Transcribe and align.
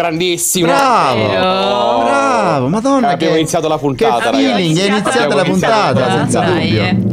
Grandissimo. 0.00 0.66
Bravo, 0.66 1.16
Vero. 1.28 1.40
bravo, 1.40 2.68
madonna. 2.68 3.08
Abbiamo 3.10 3.34
che- 3.34 3.38
iniziato 3.40 3.68
la 3.68 3.76
puntata, 3.78 4.30
Che 4.30 4.36
feeling, 4.36 4.48
ragazzi. 4.50 4.80
è 4.80 4.86
iniziata 4.86 5.10
Abbiamo 5.10 5.34
la 5.34 5.44
iniziato 5.46 5.74
la 5.76 5.82
puntata, 5.82 5.92
puntata. 5.92 6.18
senza 6.18 6.40
dubbio. 6.40 7.09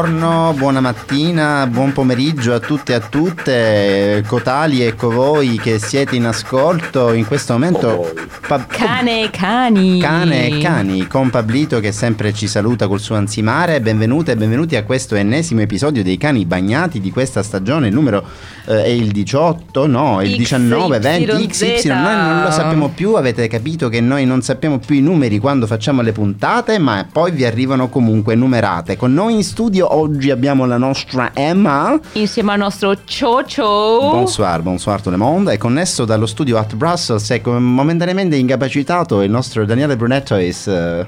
Buongiorno, 0.00 0.54
buona 0.56 0.80
mattina, 0.80 1.66
buon 1.66 1.92
pomeriggio 1.92 2.54
a 2.54 2.58
tutti 2.58 2.92
e 2.92 2.94
a 2.94 3.00
tutte, 3.00 4.24
cotali 4.26 4.82
e 4.82 4.94
covoi 4.94 5.58
che 5.58 5.78
siete 5.78 6.16
in 6.16 6.24
ascolto 6.24 7.12
in 7.12 7.26
questo 7.26 7.52
momento. 7.52 8.10
Pa- 8.46 8.64
Cane 8.66 9.24
e 9.24 9.30
cani. 9.30 10.00
Cane 10.00 10.46
e 10.46 10.58
cani, 10.58 11.06
con 11.06 11.28
Pablito 11.28 11.80
che 11.80 11.92
sempre 11.92 12.32
ci 12.32 12.46
saluta 12.46 12.88
col 12.88 12.98
suo 12.98 13.14
ansimare. 13.14 13.80
Benvenute 13.80 14.32
e 14.32 14.36
benvenuti 14.36 14.74
a 14.76 14.84
questo 14.84 15.16
ennesimo 15.16 15.60
episodio 15.60 16.02
dei 16.02 16.16
cani 16.16 16.46
bagnati 16.46 16.98
di 16.98 17.10
questa 17.10 17.42
stagione. 17.42 17.88
Il 17.88 17.94
numero 17.94 18.24
eh, 18.66 18.84
è 18.84 18.88
il 18.88 19.10
18, 19.10 19.86
no, 19.86 20.22
il 20.22 20.34
19, 20.34 20.98
20, 20.98 21.46
XY. 21.46 21.88
Noi 21.88 22.16
non 22.16 22.42
lo 22.42 22.50
sappiamo 22.50 22.88
più. 22.88 23.14
Avete 23.14 23.46
capito 23.48 23.88
che 23.90 24.00
noi 24.00 24.24
non 24.24 24.40
sappiamo 24.40 24.78
più 24.78 24.94
i 24.96 25.00
numeri 25.00 25.38
quando 25.38 25.66
facciamo 25.66 26.00
le 26.00 26.12
puntate, 26.12 26.78
ma 26.78 27.06
poi 27.10 27.32
vi 27.32 27.44
arrivano 27.44 27.88
comunque 27.88 28.34
numerate. 28.34 28.96
Con 28.96 29.12
noi 29.12 29.34
in 29.34 29.44
studio 29.44 29.88
oggi 29.92 30.30
abbiamo 30.30 30.66
la 30.66 30.76
nostra 30.78 31.30
Emma. 31.34 31.98
Insieme 32.12 32.52
al 32.52 32.58
nostro 32.58 32.94
Ciocio. 33.04 33.62
Bonsoir, 34.10 34.62
bonsoir 34.62 35.00
tout 35.00 35.12
le 35.14 35.16
monde. 35.22 35.52
È 35.52 35.58
connesso 35.58 36.04
dallo 36.04 36.26
studio 36.26 36.56
at 36.58 36.74
Brussels 36.74 37.30
e 37.30 37.40
com- 37.40 37.62
momentaneamente 37.62 38.36
incapacitato 38.36 39.22
il 39.22 39.30
nostro 39.30 39.64
Daniele 39.64 39.96
Brunetto 39.96 40.36
is, 40.36 40.66
eh, 40.66 41.06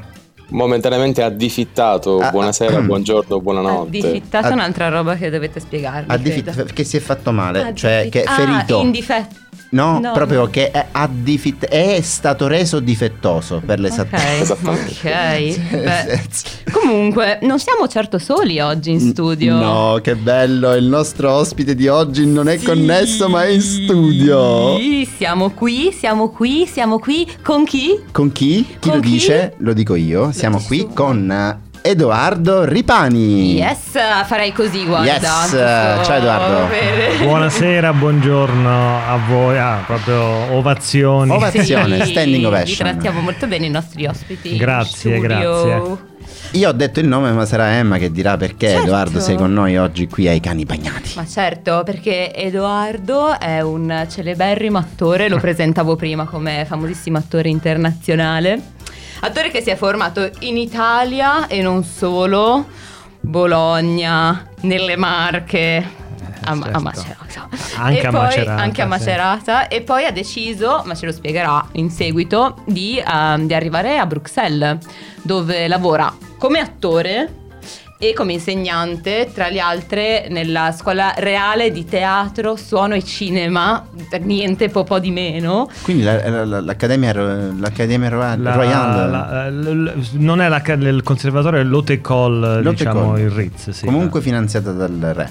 Momentaneamente 0.48 1.22
addifittato. 1.22 2.18
Ah, 2.18 2.30
Buonasera, 2.30 2.76
ah. 2.76 2.80
buongiorno, 2.82 3.40
buonanotte. 3.40 3.90
Diffittata 3.90 4.48
Ad- 4.48 4.52
un'altra 4.52 4.88
roba 4.90 5.14
che 5.14 5.30
dovete 5.30 5.60
spiegarmi. 5.60 6.06
credo. 6.20 6.64
che 6.74 6.84
si 6.84 6.98
è 6.98 7.00
fatto 7.00 7.32
male, 7.32 7.62
Ah, 7.62 7.74
cioè 7.74 8.08
che 8.10 8.22
è 8.22 8.26
ah, 8.26 8.34
ferito. 8.34 8.80
in 8.82 8.90
difetto. 8.90 9.36
No, 9.72 9.98
no, 10.00 10.12
proprio 10.12 10.40
no. 10.40 10.46
che 10.48 10.70
è, 10.70 10.86
ha 10.92 11.08
diffi- 11.10 11.56
è 11.58 12.00
stato 12.02 12.46
reso 12.46 12.80
difettoso 12.80 13.60
per 13.64 13.78
l'esattezza. 13.80 14.22
Ok, 14.22 14.40
Esattamente. 14.40 14.92
ok. 15.70 15.70
Beh, 15.82 16.22
comunque, 16.72 17.38
non 17.42 17.58
siamo 17.58 17.86
certo 17.88 18.18
soli 18.18 18.58
oggi 18.60 18.90
in 18.92 19.00
studio. 19.00 19.54
No, 19.56 19.98
che 20.02 20.14
bello, 20.16 20.74
il 20.74 20.84
nostro 20.84 21.32
ospite 21.32 21.74
di 21.74 21.88
oggi 21.88 22.26
non 22.26 22.48
è 22.48 22.58
connesso 22.60 23.28
ma 23.28 23.44
è 23.44 23.48
in 23.48 23.60
studio. 23.60 24.76
Sì, 24.78 25.08
siamo 25.16 25.50
qui, 25.50 25.92
siamo 25.92 26.30
qui, 26.30 26.66
siamo 26.66 26.98
qui. 26.98 27.26
Con 27.42 27.64
chi? 27.64 27.98
Con 28.12 28.30
chi? 28.32 28.64
Chi 28.78 28.88
Con 28.88 28.96
lo 28.96 29.00
chi? 29.02 29.10
dice? 29.10 29.54
Lo 29.58 29.72
dico 29.72 29.94
io. 29.94 30.32
Siamo 30.32 30.56
dici 30.56 30.68
qui 30.68 30.78
tu. 30.80 30.92
con 30.92 31.60
Edoardo 31.84 32.64
Ripani. 32.64 33.54
Yes, 33.56 33.90
farei 34.26 34.52
così, 34.52 34.84
guarda. 34.86 35.04
Yes, 35.10 36.06
ciao 36.06 36.16
Edoardo. 36.16 36.68
Buonasera, 37.24 37.92
buongiorno 37.92 38.98
a 39.04 39.18
voi. 39.28 39.58
Ah, 39.58 39.82
proprio 39.84 40.22
ovazioni. 40.54 41.32
Ovazione. 41.32 42.04
Sì, 42.04 42.10
standing 42.12 42.44
ovation. 42.44 42.86
Li 42.86 42.92
trattiamo 42.92 43.20
molto 43.20 43.48
bene 43.48 43.66
i 43.66 43.70
nostri 43.70 44.06
ospiti. 44.06 44.56
Grazie, 44.56 45.18
grazie. 45.18 46.10
Io 46.52 46.68
ho 46.68 46.72
detto 46.72 47.00
il 47.00 47.08
nome, 47.08 47.32
ma 47.32 47.44
sarà 47.46 47.72
Emma 47.74 47.98
che 47.98 48.12
dirà 48.12 48.36
perché 48.36 48.68
Certo. 48.68 48.84
Edoardo 48.84 49.18
sei 49.20 49.36
con 49.36 49.52
noi 49.52 49.76
oggi 49.76 50.06
qui 50.06 50.28
ai 50.28 50.38
cani 50.38 50.64
bagnati. 50.64 51.12
Ma 51.16 51.26
certo, 51.26 51.82
perché 51.84 52.32
Edoardo 52.32 53.40
è 53.40 53.60
un 53.60 54.06
celeberrimo 54.08 54.78
attore, 54.78 55.28
lo 55.28 55.38
presentavo 55.40 55.96
prima 55.96 56.26
come 56.26 56.64
famosissimo 56.64 57.18
attore 57.18 57.48
internazionale. 57.48 58.80
Attore 59.24 59.50
che 59.50 59.62
si 59.62 59.70
è 59.70 59.76
formato 59.76 60.28
in 60.40 60.56
Italia 60.56 61.46
e 61.46 61.62
non 61.62 61.84
solo, 61.84 62.66
Bologna, 63.20 64.48
nelle 64.62 64.96
Marche, 64.96 65.76
a, 66.44 66.50
a 66.50 66.60
certo. 66.60 66.80
Macerata. 66.80 67.48
Anche 67.76 68.06
a 68.06 68.10
poi- 68.10 68.20
Macerata, 68.20 68.62
Anche 68.62 68.80
a 68.80 68.84
sì. 68.84 68.90
Macerata. 68.90 69.68
E 69.68 69.82
poi 69.82 70.06
ha 70.06 70.10
deciso, 70.10 70.82
ma 70.86 70.96
ce 70.96 71.06
lo 71.06 71.12
spiegherà 71.12 71.64
in 71.74 71.88
seguito, 71.90 72.56
di, 72.66 72.98
ehm, 72.98 73.46
di 73.46 73.54
arrivare 73.54 73.96
a 73.96 74.06
Bruxelles, 74.06 74.78
dove 75.22 75.68
lavora 75.68 76.12
come 76.36 76.58
attore 76.58 77.41
e 78.02 78.14
come 78.14 78.32
insegnante, 78.32 79.30
tra 79.32 79.48
le 79.48 79.60
altre, 79.60 80.26
nella 80.28 80.72
scuola 80.76 81.14
reale 81.18 81.70
di 81.70 81.84
teatro, 81.84 82.56
suono 82.56 82.94
e 82.96 83.04
cinema, 83.04 83.86
per 84.10 84.22
niente 84.22 84.68
po', 84.70 84.82
po' 84.82 84.98
di 84.98 85.12
meno. 85.12 85.68
Quindi 85.82 86.02
la- 86.02 86.28
la- 86.28 86.44
la- 86.44 86.60
l'Accademia, 86.60 87.12
l'Accademia 87.14 88.08
Ro- 88.08 88.18
La- 88.38 88.54
Royale. 88.56 89.08
la- 89.08 89.48
l- 89.50 89.82
l- 89.84 90.02
non 90.14 90.40
è 90.40 90.48
la, 90.48 90.60
il 90.66 91.00
conservatorio, 91.04 91.60
è 91.60 91.62
École, 91.92 92.60
L'Haute 92.60 92.70
diciamo 92.70 93.16
il 93.18 93.30
Ritz. 93.30 93.70
Sì, 93.70 93.84
comunque 93.84 94.20
finanziata 94.20 94.72
dal 94.72 95.12
re. 95.14 95.30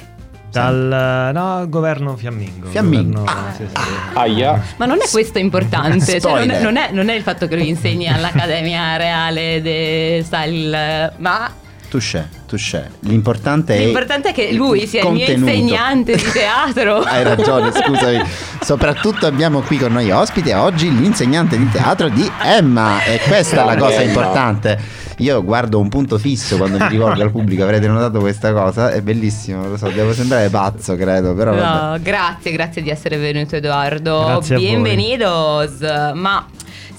Dal 0.49 1.31
no, 1.33 1.65
governo 1.67 2.15
fiammingo. 2.15 2.67
Fiammingo. 2.69 3.19
Governo- 3.19 3.47
Ah, 3.49 3.53
sì, 3.53 3.63
sì. 3.67 3.81
Aia. 4.13 4.61
Ma 4.77 4.85
non 4.85 4.97
è 5.01 5.09
questo 5.11 5.39
importante, 5.39 6.21
cioè 6.21 6.45
non, 6.45 6.49
è, 6.51 6.61
non 6.61 6.77
è- 6.77 6.89
non 6.93 7.09
è 7.09 7.13
il 7.15 7.21
fatto 7.21 7.47
che 7.49 7.55
lui 7.57 7.67
insegni 7.67 8.07
all'Accademia 8.07 8.95
Reale 8.95 9.61
de 9.61 10.21
Style, 10.25 11.13
ma 11.17 11.51
Touché, 11.91 12.29
touché. 12.47 12.89
L'importante 13.01 13.75
è. 13.75 13.83
l'importante 13.83 14.29
è 14.29 14.33
che 14.33 14.53
lui 14.53 14.87
sia 14.87 15.01
il 15.01 15.11
mio 15.11 15.25
contenuto. 15.25 15.51
insegnante 15.51 16.15
di 16.15 16.23
teatro. 16.31 16.99
Hai 17.03 17.21
ragione, 17.21 17.69
scusami. 17.69 18.23
Soprattutto 18.61 19.25
abbiamo 19.25 19.59
qui 19.59 19.77
con 19.77 19.91
noi 19.91 20.09
ospite 20.09 20.53
oggi 20.53 20.89
l'insegnante 20.89 21.57
di 21.57 21.69
teatro 21.69 22.07
di 22.07 22.31
Emma. 22.41 23.03
E 23.03 23.19
questa 23.27 23.63
è 23.63 23.65
la 23.65 23.75
cosa 23.75 24.01
importante. 24.03 24.79
Io 25.17 25.43
guardo 25.43 25.79
un 25.79 25.89
punto 25.89 26.17
fisso 26.17 26.55
quando 26.55 26.77
mi 26.77 26.87
rivolgo 26.87 27.21
al 27.21 27.29
pubblico, 27.29 27.63
avrete 27.63 27.89
notato 27.89 28.19
questa 28.19 28.53
cosa? 28.53 28.91
È 28.91 29.01
bellissimo, 29.01 29.67
lo 29.67 29.75
so, 29.75 29.89
devo 29.89 30.13
sembrare 30.13 30.47
pazzo, 30.47 30.95
credo, 30.95 31.35
però 31.35 31.53
vabbè. 31.53 31.89
No, 31.89 31.99
grazie, 32.01 32.53
grazie 32.53 32.81
di 32.81 32.89
essere 32.89 33.17
venuto 33.17 33.57
Edoardo. 33.57 34.23
Grazie 34.27 34.55
a 34.55 34.57
voi. 34.59 34.67
Bienvenidos. 34.67 35.71
Ma 36.13 36.47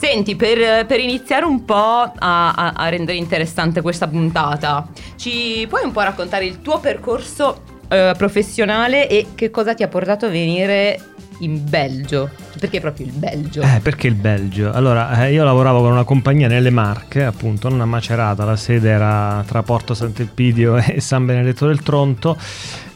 senti, 0.03 0.35
per, 0.35 0.85
per 0.85 0.99
iniziare 0.99 1.45
un 1.45 1.65
po' 1.65 1.77
a, 1.77 2.11
a- 2.19 2.73
a 2.75 2.89
rendere 2.89 3.17
interessante 3.19 3.81
questa 3.83 4.09
puntata, 4.09 4.89
ci 5.15 5.65
puoi 5.69 5.85
un 5.85 5.93
po' 5.93 6.01
raccontare 6.01 6.45
il 6.45 6.61
tuo 6.61 6.81
percorso 6.81 7.63
eh, 7.87 8.13
professionale 8.19 9.09
e 9.09 9.29
che 9.37 9.51
cosa 9.53 9.75
ti 9.75 9.85
ha 9.85 9.89
portato 9.89 10.27
a 10.27 10.29
venire 10.29 10.99
in 11.39 11.69
Belgio? 11.69 12.31
Perché 12.59 12.81
proprio 12.81 13.07
il 13.07 13.13
Belgio? 13.13 13.63
Eh, 13.63 13.79
perché 13.81 14.09
il 14.09 14.15
Belgio? 14.17 14.73
Allora, 14.73 15.25
eh, 15.25 15.33
io 15.33 15.45
lavoravo 15.45 15.83
con 15.83 15.93
una 15.93 16.03
compagnia 16.03 16.49
nelle 16.49 16.71
Marche, 16.71 17.23
appunto, 17.23 17.69
non 17.69 17.81
a 17.81 17.87
Macerata, 17.87 18.45
la 18.45 18.57
sede 18.57 18.91
era 18.91 19.45
tra 19.47 19.63
Porto 19.63 19.95
Sant'Elpidio 19.95 20.79
e 20.83 21.01
San 21.01 21.27
Benedetto 21.27 21.69
del 21.69 21.81
Tronto, 21.81 22.37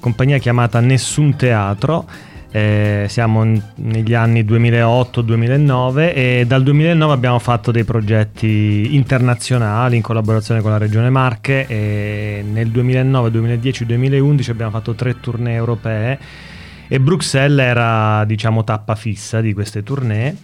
compagnia 0.00 0.38
chiamata 0.38 0.80
Nessun 0.80 1.36
Teatro. 1.36 2.04
Eh, 2.50 3.06
siamo 3.08 3.44
n- 3.44 3.60
negli 3.76 4.14
anni 4.14 4.42
2008-2009 4.44 6.12
e 6.14 6.44
dal 6.46 6.62
2009 6.62 7.12
abbiamo 7.12 7.38
fatto 7.38 7.70
dei 7.70 7.84
progetti 7.84 8.94
internazionali 8.94 9.96
in 9.96 10.02
collaborazione 10.02 10.60
con 10.60 10.70
la 10.70 10.78
Regione 10.78 11.10
Marche 11.10 11.66
e 11.66 12.44
nel 12.50 12.68
2009, 12.68 13.30
2010, 13.30 13.86
2011 13.86 14.50
abbiamo 14.50 14.70
fatto 14.70 14.94
tre 14.94 15.20
tournée 15.20 15.54
europee 15.54 16.18
e 16.88 17.00
Bruxelles 17.00 17.66
era 17.66 18.24
diciamo 18.24 18.64
tappa 18.64 18.94
fissa 18.94 19.40
di 19.40 19.52
queste 19.52 19.82
tournée. 19.82 20.36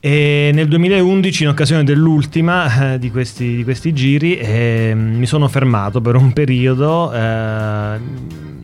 E 0.00 0.50
nel 0.52 0.68
2011 0.68 1.44
in 1.44 1.48
occasione 1.48 1.82
dell'ultima 1.82 2.92
eh, 2.92 2.98
di, 2.98 3.10
questi, 3.10 3.56
di 3.56 3.64
questi 3.64 3.94
giri 3.94 4.36
eh, 4.36 4.92
mi 4.94 5.24
sono 5.24 5.48
fermato 5.48 6.02
per 6.02 6.14
un 6.14 6.34
periodo 6.34 7.10
eh, 7.10 7.98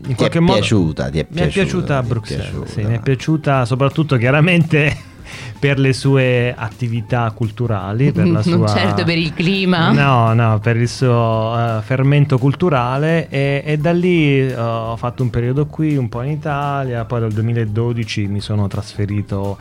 in 0.07 0.15
qualche 0.15 0.39
modo 0.39 0.53
piaciuta, 0.53 1.09
ti 1.09 1.19
è 1.19 1.25
mi 1.29 1.41
è 1.41 1.47
piaciuta, 1.47 1.61
piaciuta 1.61 1.97
a 1.97 2.03
Bruxelles 2.03 2.45
piaciuta. 2.45 2.69
sì, 2.69 2.83
mi 2.83 2.93
è 2.95 2.99
piaciuta 2.99 3.65
soprattutto 3.65 4.17
chiaramente 4.17 5.09
per 5.59 5.77
le 5.79 5.93
sue 5.93 6.53
attività 6.57 7.31
culturali 7.31 8.11
per 8.11 8.25
la 8.27 8.41
non 8.45 8.67
sua 8.67 8.67
certo 8.67 9.03
per 9.03 9.17
il 9.17 9.33
clima. 9.33 9.91
No, 9.91 10.33
no, 10.33 10.59
per 10.59 10.77
il 10.77 10.89
suo 10.89 11.55
eh, 11.55 11.81
fermento 11.81 12.37
culturale 12.37 13.29
e, 13.29 13.61
e 13.65 13.77
da 13.77 13.91
lì 13.91 14.39
eh, 14.39 14.55
ho 14.55 14.95
fatto 14.97 15.23
un 15.23 15.29
periodo 15.29 15.67
qui, 15.67 15.95
un 15.97 16.09
po' 16.09 16.21
in 16.23 16.31
Italia, 16.31 17.05
poi 17.05 17.19
dal 17.19 17.31
2012 17.31 18.27
mi 18.27 18.41
sono 18.41 18.67
trasferito 18.67 19.57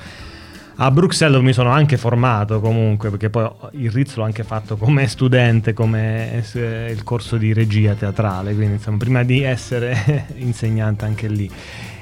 a 0.82 0.90
Bruxelles 0.90 1.34
dove 1.34 1.46
mi 1.46 1.52
sono 1.52 1.70
anche 1.70 1.98
formato 1.98 2.58
comunque, 2.58 3.10
perché 3.10 3.28
poi 3.28 3.50
il 3.72 3.90
Ritz 3.90 4.14
l'ho 4.14 4.22
anche 4.22 4.44
fatto 4.44 4.78
come 4.78 5.06
studente, 5.08 5.74
come 5.74 6.42
il 6.54 7.02
corso 7.04 7.36
di 7.36 7.52
regia 7.52 7.92
teatrale, 7.92 8.54
quindi 8.54 8.74
insomma 8.74 8.96
prima 8.96 9.22
di 9.22 9.42
essere 9.42 10.26
insegnante 10.36 11.04
anche 11.04 11.28
lì. 11.28 11.50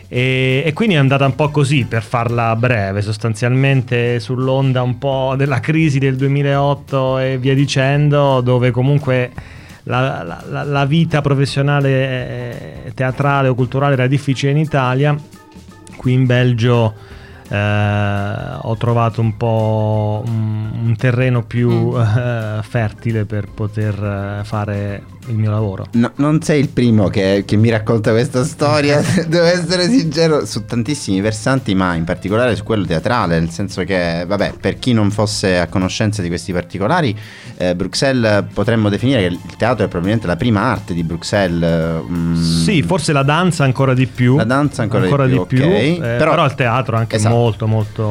E, 0.06 0.62
e, 0.64 0.72
quindi 0.75 0.94
è 0.94 0.98
andata 0.98 1.26
un 1.26 1.34
po' 1.34 1.48
così 1.48 1.86
per 1.86 2.04
farla 2.04 2.54
breve, 2.54 3.02
sostanzialmente 3.02 4.20
sull'onda 4.20 4.80
un 4.80 4.96
po' 4.96 5.34
della 5.36 5.58
crisi 5.58 5.98
del 5.98 6.14
2008 6.14 7.19
e 7.19 7.38
via 7.38 7.54
dicendo, 7.54 8.40
dove 8.40 8.70
comunque 8.70 9.32
la, 9.82 10.22
la, 10.22 10.62
la 10.62 10.84
vita 10.84 11.20
professionale 11.20 12.84
eh, 12.84 12.92
teatrale 12.94 13.48
o 13.48 13.56
culturale 13.56 13.94
era 13.94 14.06
difficile 14.06 14.52
in 14.52 14.58
Italia. 14.58 15.16
Qui 15.96 16.12
in 16.12 16.26
Belgio 16.26 17.16
eh, 17.49 18.59
ho 18.62 18.77
trovato 18.77 19.21
un 19.21 19.37
po' 19.37 20.23
un, 20.27 20.71
un 20.85 20.97
terreno 20.97 21.43
più 21.43 21.71
mm. 21.71 22.00
eh, 22.00 22.61
fertile 22.67 23.25
per 23.25 23.49
poter 23.49 24.41
eh, 24.41 24.45
fare 24.45 25.03
il 25.28 25.36
mio 25.36 25.50
lavoro. 25.50 25.86
No, 25.92 26.12
non 26.16 26.42
sei 26.42 26.60
il 26.60 26.69
primo 26.69 27.08
che, 27.08 27.44
che, 27.46 27.56
mi 27.56 27.70
racconta 27.70 28.10
questa 28.10 28.44
storia, 28.44 29.00
devo 29.26 29.44
essere 29.44 29.88
sincero, 29.88 30.44
su 30.44 30.64
tantissimi 30.64 31.20
versanti, 31.20 31.75
ma 31.75 31.94
in 31.94 32.04
particolare 32.04 32.56
su 32.56 32.62
quello 32.62 32.84
teatrale, 32.84 33.38
nel 33.38 33.50
senso 33.50 33.84
che, 33.84 34.25
vabbè, 34.26 34.54
per 34.60 34.78
chi 34.78 34.92
non 34.92 35.10
fosse 35.10 35.58
a 35.58 35.66
conoscenza 35.66 36.22
di 36.22 36.28
questi 36.28 36.52
particolari, 36.52 37.16
eh, 37.56 37.75
Bruxelles 37.75 38.44
potremmo 38.52 38.88
definire 38.88 39.20
che 39.20 39.26
il 39.26 39.56
teatro 39.56 39.84
è 39.84 39.88
probabilmente 39.88 40.26
la 40.26 40.36
prima 40.36 40.62
arte 40.62 40.94
di 40.94 41.02
Bruxelles. 41.02 42.02
Mm. 42.08 42.34
Sì, 42.34 42.82
forse 42.82 43.12
la 43.12 43.22
danza 43.22 43.64
ancora 43.64 43.94
di 43.94 44.06
più. 44.06 44.36
La 44.36 44.44
danza 44.44 44.82
ancora, 44.82 45.04
ancora 45.04 45.26
di 45.26 45.40
più, 45.46 45.46
di 45.46 45.54
più 45.56 45.64
okay. 45.64 45.94
eh, 45.94 45.98
però, 45.98 46.30
però, 46.30 46.44
il 46.44 46.54
teatro 46.54 46.96
anche 46.96 47.16
esatto. 47.16 47.34
molto, 47.34 47.66
molto... 47.66 48.02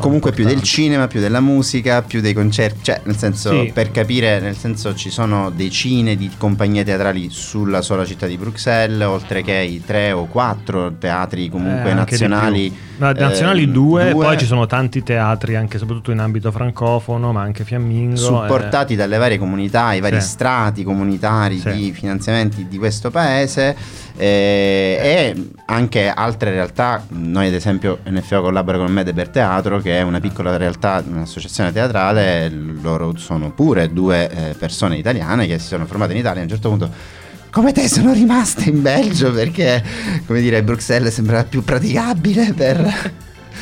Comunque 0.00 0.30
importante. 0.30 0.42
più 0.42 0.44
del 0.46 0.62
cinema, 0.62 1.06
più 1.06 1.20
della 1.20 1.40
musica, 1.40 2.02
più 2.02 2.20
dei 2.20 2.32
concerti, 2.32 2.78
cioè 2.82 3.00
nel 3.04 3.16
senso, 3.16 3.50
sì. 3.50 3.70
per 3.72 3.90
capire, 3.90 4.40
nel 4.40 4.56
senso 4.56 4.94
ci 4.94 5.10
sono 5.10 5.50
decine 5.50 6.16
di 6.16 6.30
compagnie 6.36 6.59
compagnie 6.60 6.84
teatrali 6.84 7.30
sulla 7.30 7.80
sola 7.80 8.04
città 8.04 8.26
di 8.26 8.36
Bruxelles, 8.36 9.06
oltre 9.06 9.42
che 9.42 9.54
i 9.54 9.82
tre 9.82 10.12
o 10.12 10.26
quattro 10.26 10.92
teatri 10.92 11.48
comunque 11.48 11.90
eh, 11.90 11.94
nazionali. 11.94 12.76
Ma, 12.98 13.12
nazionali 13.12 13.62
eh, 13.62 13.68
due, 13.68 14.10
due, 14.10 14.24
poi 14.24 14.36
ci 14.36 14.44
sono 14.44 14.66
tanti 14.66 15.02
teatri 15.02 15.56
anche 15.56 15.78
soprattutto 15.78 16.10
in 16.10 16.18
ambito 16.18 16.52
francofono, 16.52 17.32
ma 17.32 17.40
anche 17.40 17.64
fiammingo. 17.64 18.16
Supportati 18.16 18.92
eh. 18.92 18.96
dalle 18.96 19.16
varie 19.16 19.38
comunità, 19.38 19.94
i 19.94 20.00
vari 20.00 20.20
sì. 20.20 20.28
strati 20.28 20.84
comunitari 20.84 21.60
sì. 21.60 21.70
di 21.70 21.92
finanziamenti 21.92 22.68
di 22.68 22.76
questo 22.76 23.10
paese 23.10 23.74
eh, 24.20 24.98
e 25.00 25.50
anche 25.64 26.08
altre 26.08 26.50
realtà. 26.50 27.04
Noi 27.08 27.46
ad 27.46 27.54
esempio 27.54 28.00
NFO 28.06 28.42
collabora 28.42 28.76
con 28.76 28.92
Medeber 28.92 29.30
Teatro, 29.30 29.80
che 29.80 29.98
è 29.98 30.02
una 30.02 30.20
piccola 30.20 30.56
realtà, 30.58 31.02
un'associazione 31.06 31.72
teatrale, 31.72 32.50
loro 32.50 33.16
sono 33.16 33.50
pure 33.52 33.90
due 33.90 34.28
eh, 34.30 34.54
persone 34.54 34.98
italiane 34.98 35.46
che 35.46 35.58
si 35.58 35.68
sono 35.68 35.86
formate 35.86 36.12
in 36.12 36.18
Italia 36.18 36.46
certo 36.50 36.68
punto 36.68 37.18
come 37.50 37.72
te 37.72 37.88
sono 37.88 38.12
rimaste 38.12 38.70
in 38.70 38.82
Belgio 38.82 39.32
perché 39.32 39.82
come 40.26 40.40
dire 40.40 40.62
Bruxelles 40.62 41.12
sembrava 41.12 41.44
più 41.44 41.64
praticabile 41.64 42.52
per, 42.52 43.12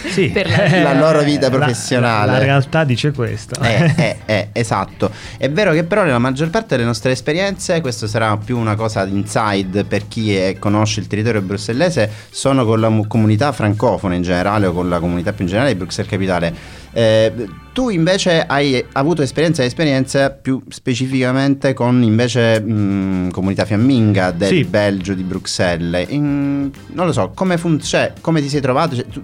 sì, 0.08 0.28
per 0.28 0.48
la, 0.48 0.82
la, 0.92 0.98
loro 0.98 1.22
vita 1.22 1.50
professionale. 1.50 2.26
La, 2.26 2.32
la, 2.32 2.38
la 2.38 2.44
realtà 2.44 2.84
dice 2.84 3.12
questo. 3.12 3.60
Eh, 3.60 3.94
eh, 3.96 4.16
eh, 4.26 4.48
esatto. 4.52 5.10
È 5.36 5.50
vero 5.50 5.72
che 5.72 5.84
però 5.84 6.04
nella 6.04 6.18
maggior 6.18 6.50
parte 6.50 6.76
delle 6.76 6.86
nostre 6.86 7.12
esperienze, 7.12 7.80
questo 7.80 8.06
sarà 8.06 8.36
più 8.36 8.58
una 8.58 8.74
cosa 8.74 9.04
inside 9.06 9.84
per 9.84 10.08
chi 10.08 10.34
è, 10.34 10.58
conosce 10.58 11.00
il 11.00 11.06
territorio 11.06 11.40
bruxellese, 11.42 12.10
sono 12.30 12.64
con 12.64 12.80
la 12.80 12.92
comunità 13.06 13.52
francofona 13.52 14.14
in 14.14 14.22
generale 14.22 14.66
o 14.66 14.72
con 14.72 14.88
la 14.88 14.98
comunità 14.98 15.32
più 15.32 15.44
in 15.44 15.50
generale 15.50 15.72
di 15.72 15.78
Bruxelles 15.78 16.10
Capitale 16.10 16.78
eh, 16.92 17.32
tu 17.78 17.90
invece 17.90 18.44
hai 18.44 18.84
avuto 18.94 19.22
esperienza 19.22 19.62
e 19.62 19.66
esperienze 19.66 20.36
più 20.42 20.60
specificamente 20.66 21.74
con 21.74 22.02
invece 22.02 22.60
mh, 22.60 23.30
comunità 23.30 23.64
fiamminga 23.64 24.32
del 24.32 24.48
sì. 24.48 24.64
Belgio 24.64 25.14
di 25.14 25.22
Bruxelles. 25.22 26.08
In, 26.10 26.72
non 26.88 27.06
lo 27.06 27.12
so, 27.12 27.30
come, 27.32 27.56
fun- 27.56 27.80
cioè, 27.80 28.14
come 28.20 28.40
ti 28.40 28.48
sei 28.48 28.60
trovato? 28.60 28.96
Cioè, 28.96 29.06
tu, 29.06 29.22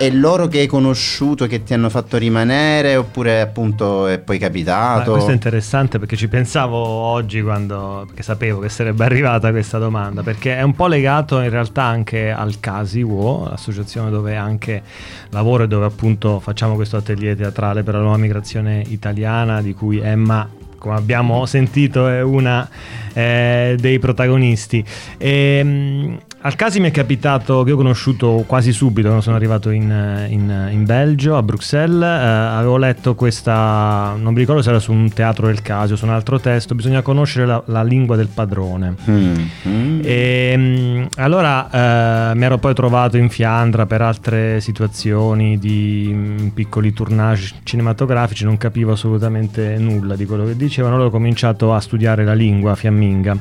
è 0.00 0.08
loro 0.10 0.46
che 0.48 0.60
hai 0.60 0.66
conosciuto 0.66 1.46
che 1.46 1.62
ti 1.62 1.74
hanno 1.74 1.90
fatto 1.90 2.16
rimanere 2.16 2.96
oppure 2.96 3.42
appunto 3.42 4.06
è 4.06 4.18
poi 4.18 4.38
capitato? 4.38 5.10
Ah, 5.10 5.12
questo 5.12 5.30
è 5.30 5.34
interessante 5.34 5.98
perché 5.98 6.16
ci 6.16 6.26
pensavo 6.26 6.76
oggi 6.76 7.42
quando 7.42 8.04
perché 8.06 8.22
sapevo 8.22 8.60
che 8.60 8.70
sarebbe 8.70 9.04
arrivata 9.04 9.50
questa 9.50 9.76
domanda 9.76 10.22
perché 10.22 10.56
è 10.56 10.62
un 10.62 10.74
po' 10.74 10.86
legato 10.86 11.40
in 11.40 11.50
realtà 11.50 11.82
anche 11.82 12.30
al 12.30 12.60
CASIWO, 12.60 13.48
l'associazione 13.50 14.08
dove 14.08 14.36
anche 14.36 14.82
lavoro 15.30 15.64
e 15.64 15.68
dove 15.68 15.84
appunto 15.84 16.40
facciamo 16.40 16.76
questo 16.76 16.96
atelier 16.96 17.36
teatrale 17.36 17.82
per 17.90 17.98
la 17.98 18.04
nuova 18.04 18.18
migrazione 18.18 18.84
italiana 18.86 19.60
di 19.60 19.74
cui 19.74 19.98
Emma 19.98 20.48
come 20.78 20.94
abbiamo 20.94 21.44
sentito 21.44 22.06
è 22.08 22.22
una 22.22 22.66
eh, 23.12 23.76
dei 23.78 23.98
protagonisti. 23.98 24.82
E, 25.18 25.58
ehm, 25.58 26.18
al 26.42 26.56
caso 26.56 26.80
mi 26.80 26.88
è 26.88 26.90
capitato 26.90 27.62
che 27.64 27.72
ho 27.72 27.76
conosciuto 27.76 28.44
quasi 28.46 28.72
subito 28.72 29.08
quando 29.08 29.20
sono 29.20 29.36
arrivato 29.36 29.68
in, 29.68 30.26
in, 30.30 30.68
in 30.70 30.84
Belgio, 30.86 31.36
a 31.36 31.42
Bruxelles, 31.42 32.02
eh, 32.02 32.06
avevo 32.06 32.78
letto 32.78 33.14
questa, 33.14 34.14
non 34.16 34.32
mi 34.32 34.38
ricordo 34.38 34.62
se 34.62 34.70
era 34.70 34.78
su 34.78 34.90
un 34.90 35.12
teatro 35.12 35.48
del 35.48 35.60
caso 35.60 35.92
o 35.92 35.96
su 35.96 36.06
un 36.06 36.12
altro 36.12 36.40
testo, 36.40 36.74
bisogna 36.74 37.02
conoscere 37.02 37.44
la, 37.44 37.62
la 37.66 37.82
lingua 37.82 38.16
del 38.16 38.28
padrone. 38.28 38.94
Mm. 39.10 39.34
Mm. 39.68 40.00
E, 40.02 40.50
ehm, 40.52 41.08
allora 41.16 42.30
eh, 42.30 42.34
mi 42.34 42.44
ero 42.44 42.56
poi 42.56 42.72
trovato 42.72 43.18
in 43.18 43.28
Fiandra 43.28 43.84
per 43.84 44.00
altre 44.00 44.62
situazioni 44.62 45.58
di 45.58 46.10
mm, 46.10 46.48
piccoli 46.48 46.94
tournage 46.94 47.56
cinematografici, 47.64 48.44
non 48.44 48.56
capivo 48.56 48.92
assolutamente 48.92 49.76
nulla 49.76 50.16
di 50.16 50.24
quello 50.24 50.46
che 50.46 50.56
dicevano, 50.56 50.94
allora 50.94 51.10
ho 51.10 51.12
cominciato 51.12 51.74
a 51.74 51.80
studiare 51.80 52.24
la 52.24 52.34
lingua 52.34 52.74
fiamminga. 52.76 53.36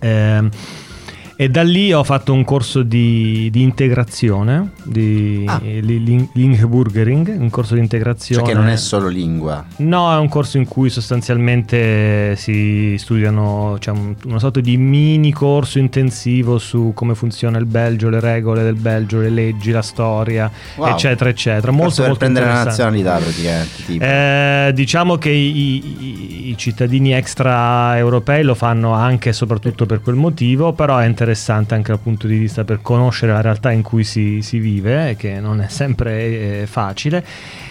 Eh, 0.00 0.48
e 1.40 1.48
da 1.48 1.62
lì 1.62 1.92
ho 1.92 2.02
fatto 2.02 2.32
un 2.32 2.42
corso 2.42 2.82
di, 2.82 3.48
di 3.52 3.62
integrazione, 3.62 4.72
di 4.82 5.44
ah. 5.46 5.60
Lingburgering, 5.62 7.36
un 7.38 7.48
corso 7.48 7.74
di 7.74 7.80
integrazione. 7.80 8.42
Cioè 8.42 8.52
che 8.52 8.58
non 8.58 8.68
è 8.68 8.76
solo 8.76 9.06
lingua. 9.06 9.64
No, 9.76 10.12
è 10.12 10.18
un 10.18 10.28
corso 10.28 10.56
in 10.56 10.66
cui 10.66 10.90
sostanzialmente 10.90 12.34
si 12.34 12.96
studiano, 12.98 13.76
cioè 13.78 13.94
un, 13.94 14.16
una 14.24 14.40
sorta 14.40 14.58
di 14.58 14.76
mini 14.78 15.30
corso 15.30 15.78
intensivo 15.78 16.58
su 16.58 16.90
come 16.92 17.14
funziona 17.14 17.56
il 17.58 17.66
Belgio, 17.66 18.08
le 18.08 18.18
regole 18.18 18.64
del 18.64 18.74
Belgio, 18.74 19.20
le 19.20 19.30
leggi, 19.30 19.70
la 19.70 19.82
storia, 19.82 20.50
wow. 20.74 20.88
eccetera, 20.88 21.30
eccetera. 21.30 21.70
Molto, 21.70 22.02
per 22.02 22.06
molto 22.06 22.18
prendere 22.18 22.46
la 22.46 22.64
nazionalità 22.64 23.16
praticamente. 23.16 24.66
Eh, 24.66 24.72
diciamo 24.72 25.18
che 25.18 25.30
i, 25.30 25.56
i, 25.56 26.48
i 26.48 26.56
cittadini 26.56 27.12
extraeuropei 27.12 28.42
lo 28.42 28.56
fanno 28.56 28.90
anche 28.90 29.28
e 29.28 29.32
soprattutto 29.32 29.86
per 29.86 30.00
quel 30.00 30.16
motivo, 30.16 30.72
però 30.72 30.98
è 30.98 31.06
interessante 31.06 31.26
interessante 31.28 31.74
anche 31.74 31.92
dal 31.92 32.00
punto 32.00 32.26
di 32.26 32.38
vista 32.38 32.64
per 32.64 32.80
conoscere 32.80 33.32
la 33.32 33.42
realtà 33.42 33.70
in 33.70 33.82
cui 33.82 34.02
si, 34.02 34.40
si 34.40 34.58
vive, 34.58 35.14
che 35.18 35.40
non 35.40 35.60
è 35.60 35.68
sempre 35.68 36.60
eh, 36.62 36.66
facile. 36.66 37.24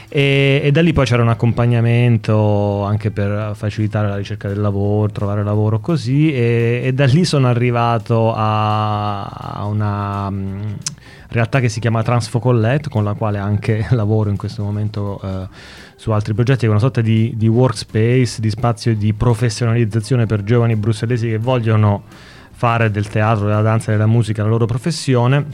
E, 0.09 0.61
e, 0.63 0.71
da 0.71 0.81
lì 0.81 0.93
poi 0.93 1.05
c'era 1.05 1.21
un 1.21 1.29
accompagnamento 1.29 2.83
anche 2.83 3.11
per 3.11 3.53
facilitare 3.55 4.07
la 4.07 4.15
ricerca 4.15 4.47
del 4.47 4.61
lavoro, 4.61 5.11
trovare 5.11 5.43
lavoro 5.43 5.79
così 5.79 6.31
e, 6.31 6.81
e 6.83 6.93
da 6.93 7.05
lì 7.05 7.25
sono 7.25 7.47
arrivato 7.47 8.33
a, 8.33 9.25
a 9.25 9.65
una 9.65 10.27
um, 10.27 10.77
realtà 11.29 11.59
che 11.59 11.67
si 11.67 11.81
chiama 11.81 12.03
Transfocollet 12.03 12.87
con 12.87 13.03
la 13.03 13.13
quale 13.13 13.37
anche 13.37 13.85
lavoro 13.91 14.29
in 14.29 14.37
questo 14.37 14.63
momento 14.63 15.19
uh, 15.21 15.47
su 15.97 16.11
altri 16.11 16.33
progetti, 16.33 16.67
è 16.67 16.69
una 16.69 16.79
sorta 16.79 17.01
di, 17.01 17.33
di 17.35 17.47
workspace, 17.47 18.39
di 18.39 18.49
spazio 18.49 18.95
di 18.95 19.13
professionalizzazione 19.13 20.25
per 20.25 20.43
giovani 20.43 20.75
brussellesi 20.75 21.27
che 21.27 21.37
vogliono 21.37 22.03
fare 22.57 22.89
del 22.89 23.07
teatro, 23.07 23.45
della 23.45 23.61
danza 23.61 23.91
e 23.91 23.93
della 23.93 24.07
musica 24.07 24.41
la 24.41 24.49
loro 24.49 24.65
professione 24.65 25.45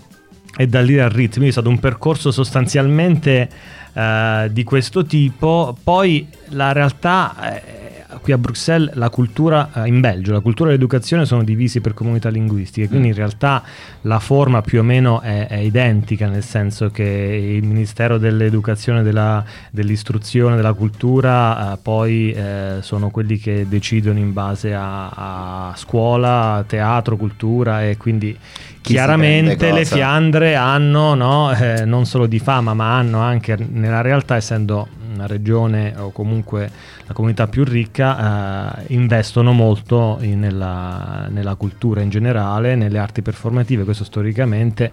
e 0.56 0.68
da 0.68 0.82
lì 0.82 0.98
al 1.00 1.10
ritmo. 1.10 1.46
È 1.46 1.52
stato 1.52 1.68
un 1.68 1.80
percorso 1.80 2.32
sostanzialmente 2.32 3.50
eh, 3.92 4.48
di 4.50 4.64
questo 4.64 5.04
tipo. 5.04 5.76
Poi 5.84 6.26
la 6.52 6.72
realtà 6.72 7.62
eh, 7.62 7.83
qui 8.22 8.34
a 8.34 8.38
Bruxelles 8.38 8.93
la 8.96 9.10
cultura, 9.10 9.70
eh, 9.74 9.88
in 9.88 10.00
Belgio, 10.00 10.32
la 10.32 10.39
cultura 10.39 10.70
e 10.70 10.74
l'educazione 10.74 11.25
sono 11.25 11.43
divisi 11.43 11.82
per 11.82 11.93
comunità 11.93 12.29
linguistiche, 12.29 12.88
quindi 12.88 13.08
in 13.08 13.13
mm. 13.13 13.17
realtà 13.17 13.63
la 14.01 14.20
forma 14.20 14.62
più 14.62 14.79
o 14.79 14.84
meno 14.84 15.22
è, 15.22 15.48
è 15.48 15.58
identica, 15.58 16.27
nel 16.27 16.43
senso 16.43 16.89
che 16.89 17.03
il 17.03 17.65
Ministero 17.65 18.17
dell'Educazione, 18.17 19.03
della, 19.03 19.43
dell'Istruzione, 19.72 20.55
della 20.55 20.74
Cultura 20.74 21.74
eh, 21.74 21.77
poi 21.82 22.32
eh, 22.32 22.77
sono 22.82 23.10
quelli 23.10 23.38
che 23.38 23.65
decidono 23.67 24.20
in 24.20 24.34
base 24.34 24.74
a, 24.74 25.10
a 25.10 25.74
scuola, 25.75 26.63
teatro, 26.67 27.17
cultura 27.17 27.84
e 27.84 27.98
quindi 27.98 28.38
chiaramente 28.82 29.72
le 29.72 29.86
Fiandre 29.86 30.55
hanno 30.55 31.13
no, 31.13 31.51
eh, 31.53 31.86
non 31.86 32.05
solo 32.05 32.25
di 32.25 32.39
fama 32.39 32.74
ma 32.74 32.98
hanno 32.98 33.20
anche 33.20 33.55
nella 33.58 34.01
realtà 34.01 34.36
essendo 34.36 34.88
una 35.13 35.27
regione 35.27 35.93
o 35.98 36.12
comunque 36.12 36.70
la 37.05 37.13
comunità 37.13 37.48
più 37.48 37.63
ricca 37.63 38.79
eh, 38.79 38.86
investono 38.93 39.51
molto 39.51 40.17
in, 40.22 40.39
nella, 40.39 41.27
nella 41.29 41.55
cultura 41.55 42.01
in 42.01 42.10
generale, 42.10 42.75
nelle 42.75 42.98
arti 42.98 43.22
performative, 43.22 43.84
questo 43.84 44.03
storicamente 44.03 44.91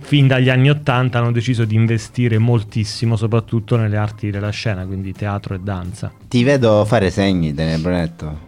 fin 0.00 0.26
dagli 0.26 0.48
anni 0.48 0.70
Ottanta 0.70 1.18
hanno 1.18 1.32
deciso 1.32 1.64
di 1.64 1.74
investire 1.74 2.38
moltissimo, 2.38 3.16
soprattutto 3.16 3.76
nelle 3.76 3.96
arti 3.96 4.30
della 4.30 4.50
scena, 4.50 4.86
quindi 4.86 5.12
teatro 5.12 5.54
e 5.54 5.58
danza. 5.60 6.12
Ti 6.28 6.44
vedo 6.44 6.84
fare 6.84 7.10
segni, 7.10 7.52
Daniele 7.52 7.82
Brunetto. 7.82 8.46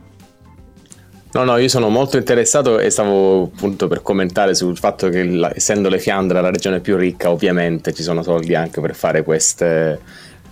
No, 1.33 1.45
no, 1.45 1.57
io 1.59 1.69
sono 1.69 1.88
molto 1.88 2.16
interessato 2.16 2.80
e 2.80 2.90
stavo 2.90 3.45
appunto 3.45 3.87
per 3.87 4.02
commentare 4.02 4.52
sul 4.54 4.76
fatto 4.76 5.09
che 5.09 5.52
essendo 5.54 5.88
le 5.88 6.00
Fiandre 6.00 6.40
la 6.40 6.50
regione 6.50 6.80
più 6.80 6.97
ricca, 6.97 7.30
ovviamente 7.30 7.92
ci 7.92 8.02
sono 8.02 8.25
soldi 8.25 8.57
anche 8.57 8.80
per 8.80 8.97
fare 8.97 9.23
queste 9.23 10.00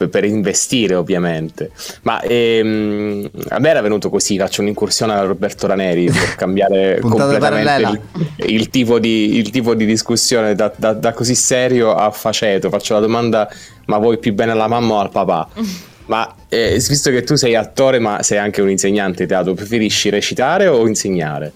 per 0.06 0.24
investire 0.24 0.94
ovviamente. 0.94 1.70
Ma 2.02 2.20
ehm, 2.20 3.28
a 3.48 3.58
me 3.58 3.68
era 3.68 3.80
venuto 3.80 4.10
così 4.10 4.38
faccio 4.38 4.60
un'incursione 4.60 5.12
a 5.12 5.22
Roberto 5.22 5.66
Raneri 5.66 6.06
per 6.06 6.34
cambiare 6.38 7.00
completamente 7.00 8.02
il, 8.38 8.50
il, 8.50 8.70
tipo 8.70 8.98
di, 8.98 9.36
il, 9.36 9.50
tipo 9.50 9.74
di, 9.74 9.84
discussione 9.84 10.54
da, 10.54 10.72
da, 10.76 10.92
da, 10.92 11.12
così 11.12 11.34
serio 11.34 11.94
a 11.94 12.10
faceto. 12.10 12.68
Faccio 12.68 12.94
la 12.94 13.00
domanda 13.00 13.50
ma 13.86 13.98
vuoi 13.98 14.18
più 14.18 14.32
bene 14.34 14.52
alla 14.52 14.68
mamma 14.68 14.94
o 14.94 15.00
al 15.00 15.10
papà? 15.10 15.48
Ma 16.08 16.34
eh, 16.48 16.72
visto 16.88 17.10
che 17.10 17.22
tu 17.22 17.34
sei 17.34 17.54
attore 17.54 17.98
ma 17.98 18.22
sei 18.22 18.38
anche 18.38 18.62
un 18.62 18.70
insegnante 18.70 19.24
di 19.24 19.28
teatro 19.28 19.52
preferisci 19.52 20.08
recitare 20.08 20.66
o 20.66 20.88
insegnare? 20.88 21.52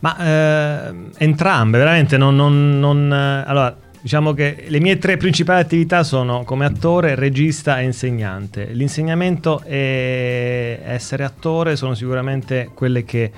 Ma 0.00 0.16
eh, 0.18 0.94
entrambe, 1.16 1.78
veramente 1.78 2.18
non, 2.18 2.36
non, 2.36 2.78
non 2.78 3.10
eh, 3.10 3.48
allora 3.48 3.74
Diciamo 4.04 4.34
che 4.34 4.66
le 4.68 4.80
mie 4.80 4.98
tre 4.98 5.16
principali 5.16 5.62
attività 5.62 6.02
sono 6.02 6.44
come 6.44 6.66
attore, 6.66 7.14
regista 7.14 7.80
e 7.80 7.84
insegnante. 7.84 8.66
L'insegnamento 8.72 9.62
e 9.64 10.78
essere 10.84 11.24
attore 11.24 11.74
sono 11.74 11.94
sicuramente 11.94 12.68
quelle 12.74 13.06
che 13.06 13.32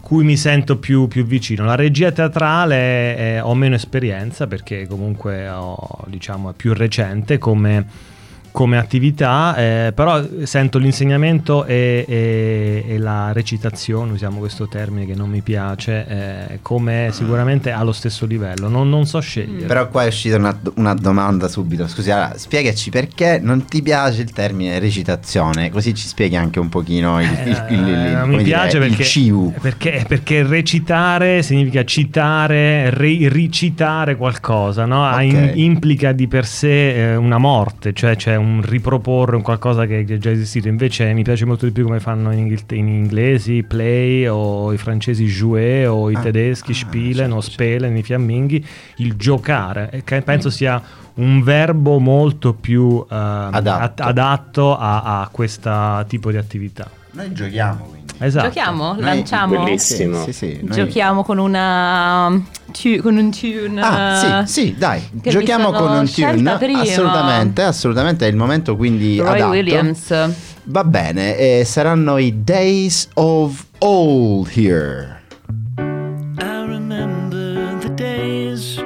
cui 0.00 0.24
mi 0.24 0.36
sento 0.36 0.76
più, 0.78 1.06
più 1.06 1.24
vicino. 1.24 1.64
La 1.64 1.76
regia 1.76 2.10
teatrale 2.10 3.16
eh, 3.16 3.40
ho 3.40 3.54
meno 3.54 3.76
esperienza 3.76 4.48
perché 4.48 4.88
comunque 4.88 5.48
ho, 5.48 6.02
diciamo, 6.08 6.50
è 6.50 6.52
più 6.52 6.74
recente 6.74 7.38
come 7.38 7.86
come 8.50 8.78
attività, 8.78 9.54
eh, 9.56 9.92
però 9.94 10.22
sento 10.42 10.78
l'insegnamento 10.78 11.64
e, 11.64 12.04
e, 12.08 12.84
e, 12.86 12.98
la 12.98 13.32
recitazione, 13.32 14.12
usiamo 14.12 14.38
questo 14.38 14.68
termine 14.68 15.06
che 15.06 15.14
non 15.14 15.28
mi 15.28 15.42
piace, 15.42 16.06
eh, 16.08 16.58
come 16.62 17.10
sicuramente 17.12 17.70
allo 17.70 17.92
stesso 17.92 18.26
livello, 18.26 18.68
non, 18.68 18.88
non, 18.88 19.06
so 19.06 19.20
scegliere. 19.20 19.66
Però 19.66 19.88
qua 19.88 20.04
è 20.04 20.06
uscita 20.08 20.36
una, 20.36 20.58
una 20.76 20.94
domanda 20.94 21.48
subito, 21.48 21.86
scusi, 21.86 22.10
allora, 22.10 22.32
spiegaci 22.36 22.90
perché 22.90 23.38
non 23.42 23.64
ti 23.64 23.82
piace 23.82 24.22
il 24.22 24.32
termine 24.32 24.78
recitazione, 24.78 25.70
così 25.70 25.94
ci 25.94 26.06
spieghi 26.06 26.36
anche 26.36 26.58
un 26.58 26.68
pochino 26.68 27.20
il, 27.20 27.28
il, 27.44 27.66
il, 27.70 27.78
il 27.78 27.94
eh, 27.94 28.26
mi 28.26 28.42
piace 28.42 28.78
dire, 28.78 28.94
perché, 28.96 29.54
perché, 29.60 30.04
perché, 30.06 30.42
recitare 30.42 31.42
significa 31.42 31.84
citare, 31.84 32.90
ri, 32.94 33.28
ricitare 33.28 34.16
qualcosa, 34.16 34.84
no? 34.84 35.06
okay. 35.08 35.28
in, 35.28 35.52
implica 35.56 36.12
di 36.12 36.26
per 36.26 36.46
sé 36.46 37.12
eh, 37.12 37.16
una 37.16 37.38
morte, 37.38 37.92
cioè 37.92 38.16
c'è 38.16 38.36
un 38.38 38.62
riproporre 38.64 39.36
un 39.36 39.42
qualcosa 39.42 39.84
che 39.84 40.04
è 40.08 40.18
già 40.18 40.30
esistito. 40.30 40.68
Invece 40.68 41.12
mi 41.12 41.22
piace 41.22 41.44
molto 41.44 41.66
di 41.66 41.72
più 41.72 41.84
come 41.84 42.00
fanno 42.00 42.32
in, 42.32 42.38
Inghil- 42.38 42.64
in 42.70 42.88
inglesi 42.88 43.62
play 43.62 44.26
o 44.26 44.72
i 44.72 44.78
francesi 44.78 45.26
jouer 45.26 45.88
o 45.88 46.10
i 46.10 46.14
ah, 46.14 46.20
tedeschi 46.20 46.72
ah, 46.72 46.74
spielen 46.74 47.32
o 47.32 47.40
spelen, 47.40 47.96
i 47.96 48.02
fiamminghi, 48.02 48.64
il 48.96 49.16
giocare. 49.16 50.02
Che 50.02 50.22
penso 50.22 50.48
sia 50.48 50.82
un 51.14 51.42
verbo 51.42 51.98
molto 51.98 52.54
più 52.54 52.82
uh, 52.82 53.06
adatto, 53.08 54.02
adatto 54.02 54.76
a, 54.76 55.20
a 55.20 55.28
questo 55.30 56.04
tipo 56.06 56.30
di 56.30 56.36
attività. 56.36 56.88
Noi 57.18 57.32
giochiamo 57.32 57.84
quindi. 57.84 58.14
Esatto. 58.20 58.46
Giochiamo? 58.46 58.92
Noi, 58.92 59.02
Lanciamo? 59.02 59.64
Bellissimo. 59.64 60.22
Sì, 60.22 60.32
sì, 60.32 60.60
noi... 60.62 60.76
Giochiamo 60.76 61.24
con 61.24 61.38
una 61.38 62.30
tu, 62.70 63.02
con 63.02 63.16
un 63.16 63.32
tune. 63.32 63.80
Ah, 63.80 64.44
sì, 64.46 64.52
sì, 64.52 64.76
dai. 64.78 65.02
Giochiamo 65.10 65.72
con 65.72 65.90
un 65.90 66.08
tune. 66.08 66.56
Prima. 66.58 66.80
Assolutamente, 66.80 67.62
assolutamente 67.62 68.24
è 68.24 68.28
il 68.30 68.36
momento 68.36 68.76
quindi 68.76 69.18
Roy 69.18 69.30
adatto. 69.30 69.50
Williams. 69.50 70.30
Va 70.64 70.84
bene, 70.84 71.36
eh, 71.36 71.64
saranno 71.64 72.18
i 72.18 72.44
Days 72.44 73.08
of 73.14 73.64
Old 73.78 74.48
here. 74.54 75.20
I 75.78 76.66
remember 76.68 77.76
the 77.80 77.92
days 77.96 78.78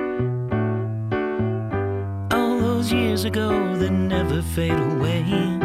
all 2.30 2.58
those 2.58 2.90
years 2.94 3.24
ago 3.26 3.76
that 3.76 3.90
never 3.90 4.42
fade 4.54 4.72
away. 4.72 5.61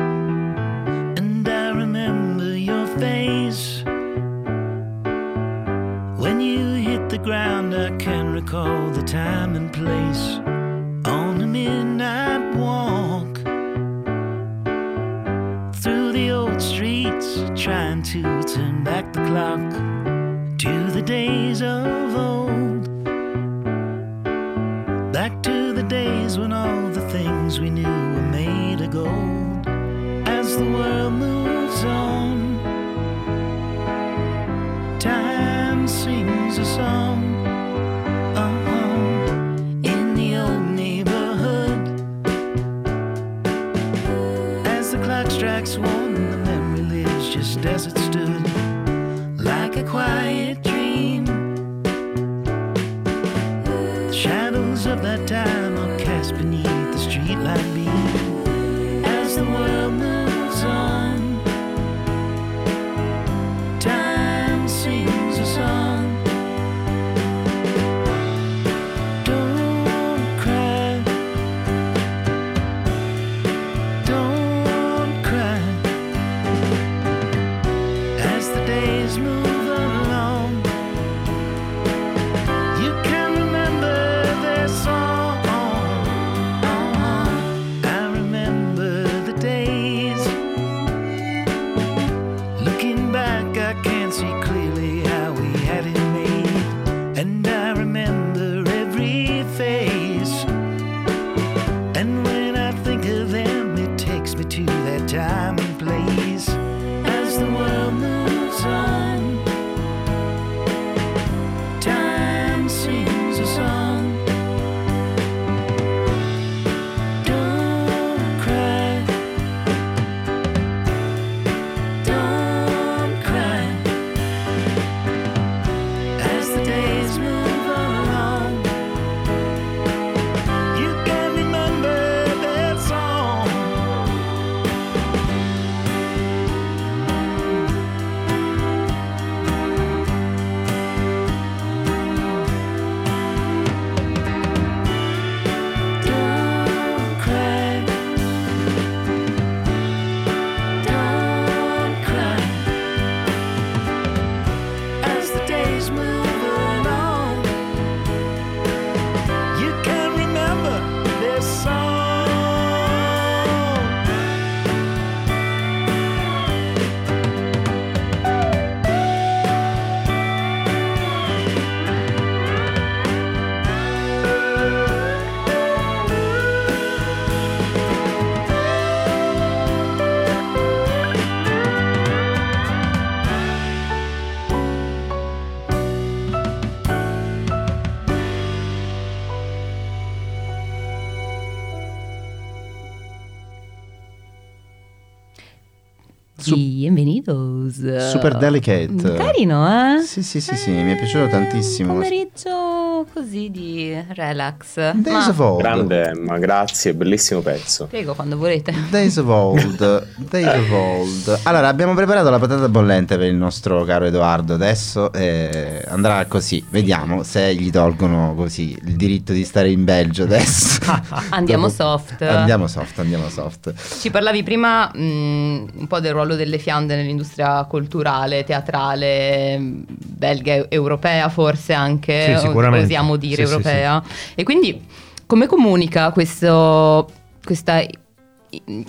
Su- 196.48 196.56
Bienvenidos. 196.56 197.75
Super 198.12 198.38
delicate. 198.38 198.89
Mm, 198.89 199.16
Carino, 199.18 199.68
eh? 199.98 200.01
Sì, 200.01 200.24
sì, 200.24 200.39
sì, 200.39 200.56
sì, 200.56 200.72
mi 200.72 200.94
è 200.94 200.96
piaciuto 200.98 201.27
tantissimo. 201.27 201.94
Pomeriggio 201.94 202.87
così 203.12 203.50
di 203.51 203.96
relax. 204.16 204.75
Days 204.94 205.25
Ma 205.25 205.27
of 205.30 205.39
Old. 205.39 205.60
Grande, 205.62 206.13
ma 206.13 206.38
grazie, 206.38 206.94
bellissimo 206.94 207.42
pezzo. 207.42 207.86
prego 207.88 208.13
quando 208.13 208.38
volete. 208.38 208.74
Days 208.89 209.18
of 209.18 209.27
Old. 209.27 210.08
Days 210.30 210.48
of 210.48 210.72
Old. 210.72 211.39
Allora, 211.44 211.68
abbiamo 211.68 211.94
preparato 211.94 212.30
la 212.30 212.39
patata 212.39 212.68
bollente 212.70 213.18
per 213.18 213.27
il 213.27 213.36
nostro 213.36 213.84
caro 213.84 214.06
Edoardo. 214.06 214.54
Adesso 214.56 215.12
eh, 215.13 215.84
andrà 215.88 216.25
così. 216.25 216.63
Vediamo 216.70 217.24
se 217.24 217.54
gli 217.56 217.70
tolgono 217.70 218.34
così 218.36 218.77
il 218.86 218.96
diritto 218.96 219.34
di 219.34 219.44
stare 219.44 219.70
in 219.70 219.84
Belgio 219.84 220.24
adesso. 220.24 220.80
Andiamo 221.32 221.68
Dopo- 221.68 221.75
soft. 221.84 222.22
Andiamo 222.22 222.68
soft, 222.68 223.00
andiamo 223.00 223.30
soft. 223.30 223.74
Ci 224.00 224.10
parlavi 224.12 224.44
prima 224.44 224.89
mh, 224.94 225.00
un 225.00 225.86
po' 225.88 226.00
del 226.00 226.12
ruolo 226.13 226.36
delle 226.36 226.58
fiande 226.58 226.96
nell'industria 226.96 227.63
culturale, 227.66 228.44
teatrale, 228.44 229.60
belga, 229.88 230.54
e- 230.54 230.66
europea 230.70 231.30
forse 231.30 231.74
anche, 231.74 232.36
Sì, 232.38 232.46
sicuramente. 232.48 232.87
Osiamo 232.88 233.15
dire 233.15 233.46
Sì, 233.46 233.48
sì, 233.48 233.58
europea. 233.58 234.03
E 234.36 234.44
quindi 234.44 234.82
come 235.25 235.46
comunica 235.46 236.12
questo, 236.12 237.10
questa, 237.44 237.84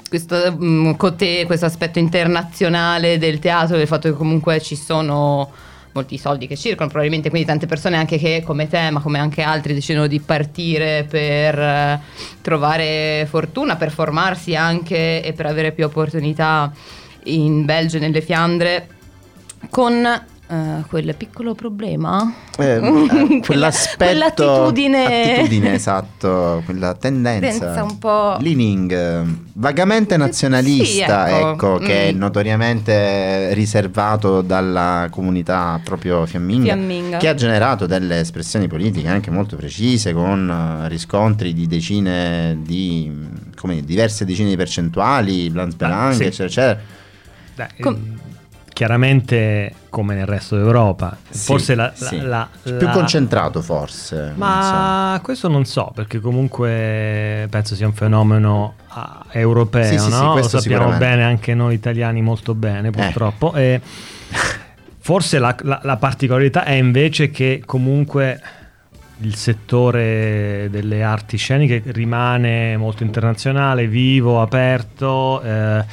questo, 0.09 0.57
mh, 0.57 0.97
cote- 0.97 1.45
questo 1.47 1.67
aspetto 1.67 1.99
internazionale 1.99 3.19
del 3.19 3.39
teatro, 3.39 3.77
del 3.77 3.87
fatto 3.87 4.09
che 4.09 4.17
comunque 4.17 4.61
ci 4.61 4.77
sono 4.77 5.51
molti 5.93 6.17
soldi 6.17 6.47
che 6.47 6.57
circolano, 6.57 6.91
probabilmente 6.91 7.29
quindi 7.29 7.49
tante 7.49 7.67
persone 7.67 7.97
anche 7.97 8.19
che 8.19 8.43
come 8.45 8.69
te, 8.69 8.91
ma 8.91 9.01
come 9.01 9.19
anche 9.19 9.43
altri 9.43 9.75
decidono 9.75 10.07
di 10.07 10.21
partire 10.21 11.05
per 11.09 11.59
eh, 11.59 12.01
trovare 12.41 13.27
fortuna, 13.29 13.77
per 13.77 13.91
formarsi 13.91 14.55
anche 14.55 15.23
e 15.23 15.33
per 15.33 15.47
avere 15.47 15.73
più 15.73 15.85
opportunità 15.85 16.73
in 17.25 17.65
Belgio 17.65 17.97
e 17.97 18.01
nelle 18.01 18.21
Fiandre 18.21 18.89
con 19.71 20.07
eh, 20.51 20.83
quel 20.89 21.15
piccolo 21.17 21.55
problema. 21.55 22.33
Eh, 22.59 22.81
eh, 22.83 23.41
quell'attitudine. 23.47 25.33
attitudine, 25.35 25.75
esatto 25.75 26.63
quella 26.65 26.95
tendenza 26.95 27.49
Tendenza 27.51 27.83
un 27.83 27.99
po'- 27.99 28.37
leaning 28.41 29.27
vagamente 29.55 30.17
nazionalista 30.17 31.27
Sì, 31.27 31.33
ecco. 31.35 31.51
ecco, 31.51 31.79
che 31.79 32.09
è 32.09 32.13
Mm. 32.13 32.19
notoriamente 32.19 33.55
riservato 33.55 34.41
dalla 34.41 35.09
comunità 35.11 35.81
proprio 35.83 36.25
fiamminga, 36.27 36.73
Fiamminga. 36.75 37.17
che 37.19 37.29
ha 37.29 37.35
generato 37.35 37.87
delle 37.87 38.21
espressioni 38.21 38.69
politiche 38.69 39.09
anche 39.09 39.31
molto 39.31 39.57
precise 39.57 40.13
con 40.13 40.49
eh, 40.85 40.89
riscontri 40.89 41.53
di 41.53 41.67
decine 41.67 42.59
di 42.63 43.13
come 43.57 43.83
diverse 43.83 44.25
decine 44.25 44.49
di 44.51 44.57
percentuali 44.57 45.51
Blanc 45.51 45.75
Belang 45.77 46.15
sì. 46.15 46.25
eccetera 46.25 46.49
eccetera 46.49 46.81
Dai, 47.55 47.67
Com- 47.81 47.95
ehm, 47.95 48.21
chiaramente 48.79 49.73
come 49.89 50.15
nel 50.15 50.25
resto 50.27 50.55
d'Europa, 50.55 51.17
Sì, 51.29 51.47
forse 51.47 51.75
la, 51.75 51.93
la- 51.99 52.07
sì. 52.07 52.21
la- 52.21 52.49
più 52.63 52.79
la- 52.87 52.93
concentrato 52.93 53.61
forse 53.61 54.17
non 54.37 54.61
so. 54.63 54.75
Ma 54.77 55.21
questo 55.21 55.49
non 55.49 55.65
so, 55.65 55.91
perché 55.93 56.21
comunque 56.21 57.49
penso 57.51 57.75
sia 57.75 57.89
un 57.89 57.93
fenomeno 57.93 58.75
ah, 58.91 59.25
europeo, 59.33 59.83
Sì, 59.83 59.99
sì, 59.99 60.05
sì, 60.05 60.11
no? 60.23 60.37
Lo 60.37 60.43
sappiamo 60.45 60.97
bene 60.97 61.25
anche 61.25 61.55
noi 61.55 61.75
italiani 61.75 62.23
molto 62.23 62.55
bene, 62.55 62.91
purtroppo. 62.93 63.53
E 63.55 63.81
forse 65.01 65.41
la, 65.41 65.57
la- 65.63 65.81
la 65.83 65.97
particolarità 65.97 66.63
è 66.63 66.75
invece 66.75 67.31
che 67.33 67.61
comunque 67.67 68.41
il 69.23 69.35
settore 69.35 70.69
delle 70.71 71.03
arti 71.03 71.37
sceniche 71.37 71.83
rimane 71.87 72.77
molto 72.77 73.03
internazionale, 73.03 73.89
vivo, 73.89 74.41
aperto. 74.41 75.43
eh, 75.43 75.85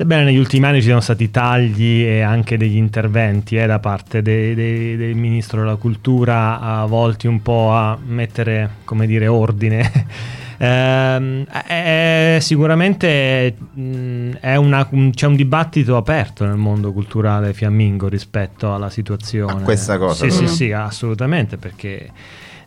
sebbene 0.00 0.24
negli 0.24 0.38
ultimi 0.38 0.64
anni 0.64 0.78
ci 0.78 0.84
siano 0.84 1.02
stati 1.02 1.30
tagli 1.30 2.02
e 2.06 2.22
anche 2.22 2.56
degli 2.56 2.76
interventi 2.76 3.56
eh, 3.56 3.66
da 3.66 3.80
parte 3.80 4.22
dei- 4.22 4.54
dei- 4.54 4.96
del 4.96 5.14
ministro 5.14 5.60
della 5.60 5.74
cultura, 5.76 6.58
a 6.58 6.86
volti 6.86 7.26
un 7.26 7.42
po' 7.42 7.70
a 7.74 7.98
mettere, 8.02 8.76
come 8.84 9.06
dire, 9.06 9.26
ordine. 9.26 9.92
Ehm, 10.62 11.44
è- 11.46 12.36
sicuramente 12.40 13.56
mh, 13.72 14.30
è 14.40 14.56
una- 14.56 14.86
un- 14.90 15.10
c'è 15.10 15.26
un 15.26 15.34
dibattito 15.34 15.96
aperto 15.96 16.44
nel 16.44 16.56
mondo 16.56 16.92
culturale 16.92 17.54
fiammingo 17.54 18.08
rispetto 18.08 18.74
alla 18.74 18.90
situazione. 18.90 19.60
A 19.62 19.64
questa 19.64 19.96
cosa, 19.96 20.28
Sì, 20.28 20.30
sì, 20.30 20.46
sì, 20.48 20.72
assolutamente, 20.72 21.56
perché 21.56 22.10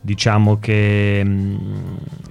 diciamo 0.05 0.57
che 0.59 1.23
mh, 1.23 1.57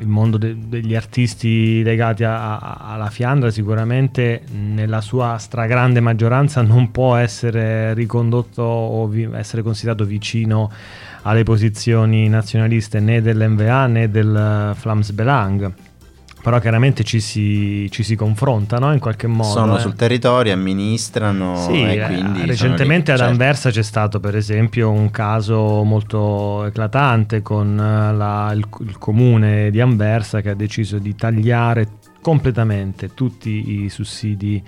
il 0.00 0.06
mondo 0.06 0.36
de- 0.36 0.54
degli 0.68 0.94
artisti 0.94 1.82
legati 1.82 2.22
a- 2.22 2.58
a- 2.58 2.92
alla 2.92 3.08
Fiandra 3.08 3.50
sicuramente 3.50 4.42
nella 4.52 5.00
sua 5.00 5.38
stragrande 5.38 6.00
maggioranza 6.00 6.60
non 6.60 6.90
può 6.90 7.16
essere 7.16 7.94
ricondotto 7.94 8.60
o 8.62 9.06
vi- 9.06 9.26
essere 9.32 9.62
considerato 9.62 10.04
vicino 10.04 10.70
alle 11.22 11.44
posizioni 11.44 12.28
nazionaliste 12.28 13.00
né 13.00 13.22
dell'NVA 13.22 13.86
né 13.86 14.10
del 14.10 14.70
eh, 14.72 14.74
Flams 14.78 15.10
Belang. 15.12 15.72
Però 16.42 16.58
chiaramente 16.58 17.04
ci 17.04 17.20
si, 17.20 17.86
ci 17.90 18.02
si 18.02 18.16
confronta 18.16 18.78
no? 18.78 18.92
in 18.92 18.98
qualche 18.98 19.28
modo. 19.28 19.48
sono 19.48 19.76
eh. 19.76 19.80
sul 19.80 19.94
territorio, 19.94 20.52
amministrano 20.52 21.56
Sì, 21.56 21.82
e 21.84 21.94
eh, 21.96 22.04
quindi 22.04 22.44
recentemente 22.46 23.12
lì, 23.12 23.12
ad 23.12 23.18
certo. 23.18 23.24
Anversa 23.32 23.70
c'è 23.70 23.82
stato 23.82 24.18
per 24.18 24.34
esempio 24.34 24.90
un 24.90 25.10
caso 25.12 25.84
molto 25.84 26.64
eclatante 26.64 27.42
con 27.42 27.78
eh, 27.78 28.12
la- 28.12 28.50
il, 28.52 28.66
il 28.80 28.98
comune 28.98 29.70
di 29.70 29.80
Anversa 29.80 30.40
che 30.40 30.50
ha 30.50 30.54
deciso 30.54 30.98
di 30.98 31.14
tagliare 31.14 31.86
completamente 32.20 33.14
tutti 33.14 33.82
i 33.84 33.88
sussidi, 33.88 34.60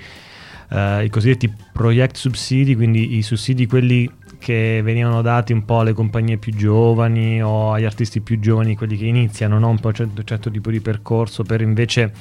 eh, 0.70 1.04
i 1.04 1.08
cosiddetti 1.10 1.52
project 1.72 2.14
sussidi, 2.16 2.76
quindi 2.76 3.16
i 3.16 3.22
sussidi 3.22 3.66
quelli 3.66 4.08
che 4.44 4.82
venivano 4.84 5.22
dati 5.22 5.54
un 5.54 5.64
po' 5.64 5.78
alle 5.78 5.94
compagnie 5.94 6.36
più 6.36 6.52
giovani 6.52 7.42
o 7.42 7.72
agli 7.72 7.86
artisti 7.86 8.20
più 8.20 8.38
giovani, 8.38 8.76
quelli 8.76 8.98
che 8.98 9.06
iniziano 9.06 9.58
no? 9.58 9.70
un 9.70 9.80
po' 9.80 9.88
un 9.88 9.94
certo, 9.94 10.22
certo 10.22 10.50
tipo 10.50 10.70
di 10.70 10.82
percorso 10.82 11.44
per 11.44 11.62
invece 11.62 12.12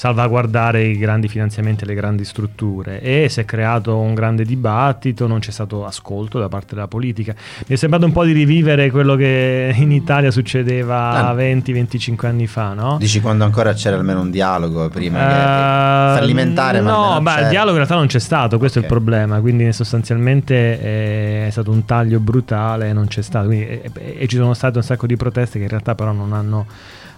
salvaguardare 0.00 0.82
i 0.84 0.96
grandi 0.96 1.28
finanziamenti 1.28 1.84
e 1.84 1.86
le 1.86 1.92
grandi 1.94 2.24
strutture 2.24 3.02
e 3.02 3.28
si 3.28 3.40
è 3.40 3.44
creato 3.44 3.98
un 3.98 4.14
grande 4.14 4.46
dibattito, 4.46 5.26
non 5.26 5.40
c'è 5.40 5.50
stato 5.50 5.84
ascolto 5.84 6.38
da 6.38 6.48
parte 6.48 6.74
della 6.74 6.88
politica. 6.88 7.34
Mi 7.66 7.74
è 7.74 7.76
sembrato 7.76 8.06
un 8.06 8.12
po' 8.12 8.24
di 8.24 8.32
rivivere 8.32 8.90
quello 8.90 9.14
che 9.14 9.74
in 9.76 9.92
Italia 9.92 10.30
succedeva 10.30 11.28
Ah. 11.28 11.34
20-25 11.34 12.26
anni 12.26 12.46
fa, 12.46 12.72
no? 12.72 12.96
Dici 12.98 13.20
quando 13.20 13.44
ancora 13.44 13.74
c'era 13.74 13.96
almeno 13.96 14.22
un 14.22 14.30
dialogo 14.30 14.88
prima 14.88 15.18
che 15.18 15.24
Eh, 15.34 16.18
fallimentare 16.18 16.80
ma 16.80 16.90
no, 17.18 17.22
c'era. 17.22 17.40
il 17.42 17.48
dialogo 17.48 17.70
in 17.72 17.76
realtà 17.76 17.94
non 17.96 18.06
c'è 18.06 18.18
stato, 18.20 18.56
questo 18.56 18.78
Ok. 18.78 18.84
è 18.84 18.88
il 18.88 18.94
problema, 18.94 19.38
quindi 19.40 19.70
sostanzialmente 19.70 20.54
eh, 20.80 21.46
è 21.46 21.50
stato 21.50 21.70
un 21.70 21.84
taglio 21.84 22.20
brutale 22.20 22.88
e 22.88 22.92
non 22.94 23.06
c'è 23.06 23.20
stato, 23.20 23.48
quindi, 23.48 23.66
e, 23.66 23.90
e- 23.92 24.16
e 24.20 24.26
ci 24.28 24.36
sono 24.36 24.54
state 24.54 24.78
un 24.78 24.82
sacco 24.84 25.06
di 25.06 25.16
proteste 25.16 25.58
che 25.58 25.64
in 25.64 25.70
realtà 25.70 25.94
però 25.94 26.12
non 26.12 26.32
hanno 26.32 26.64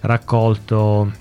raccolto 0.00 1.12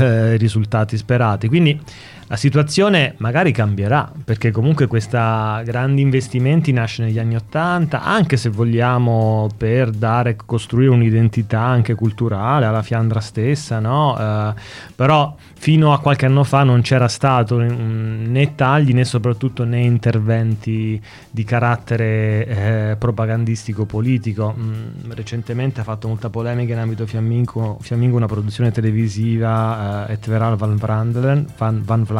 eh, 0.00 0.36
risultati 0.36 0.96
sperati. 0.96 1.48
Quindi 1.48 1.80
la 2.28 2.36
situazione 2.36 3.14
magari 3.18 3.52
cambierà, 3.52 4.12
perché 4.22 4.50
comunque 4.50 4.86
questi 4.86 5.16
grandi 5.16 6.02
investimenti 6.02 6.72
nasce 6.72 7.02
negli 7.02 7.18
anni 7.18 7.36
Ottanta, 7.36 8.02
anche 8.02 8.36
se 8.36 8.50
vogliamo 8.50 9.48
per 9.56 9.90
dare, 9.90 10.36
costruire 10.36 10.90
un'identità 10.90 11.60
anche 11.60 11.94
culturale 11.94 12.66
alla 12.66 12.82
Fiandra 12.82 13.20
stessa, 13.20 13.78
no? 13.78 14.16
Eh, 14.18 14.54
però 14.94 15.34
fino 15.60 15.92
a 15.92 15.98
qualche 16.00 16.26
anno 16.26 16.44
fa 16.44 16.62
non 16.62 16.82
c'era 16.82 17.08
stato 17.08 17.56
mm, 17.56 18.26
né 18.26 18.54
tagli 18.54 18.92
né 18.92 19.04
soprattutto 19.04 19.64
né 19.64 19.80
interventi 19.80 21.02
di 21.30 21.44
carattere 21.44 22.46
eh, 22.46 22.96
propagandistico 22.96 23.86
politico. 23.86 24.54
Mm, 24.56 25.10
recentemente 25.12 25.80
ha 25.80 25.84
fatto 25.84 26.08
molta 26.08 26.28
polemica 26.30 26.74
in 26.74 26.78
ambito 26.78 27.06
fiammingo, 27.06 27.78
fiammingo 27.80 28.16
una 28.16 28.26
produzione 28.26 28.70
televisiva 28.70 30.06
eh, 30.08 30.12
Et 30.12 30.26
Verhaal 30.28 30.56
van 30.56 30.76
Vlaanderen, 30.76 31.46
van, 31.56 31.82
van 31.84 32.04
Vlaanderen, 32.04 32.17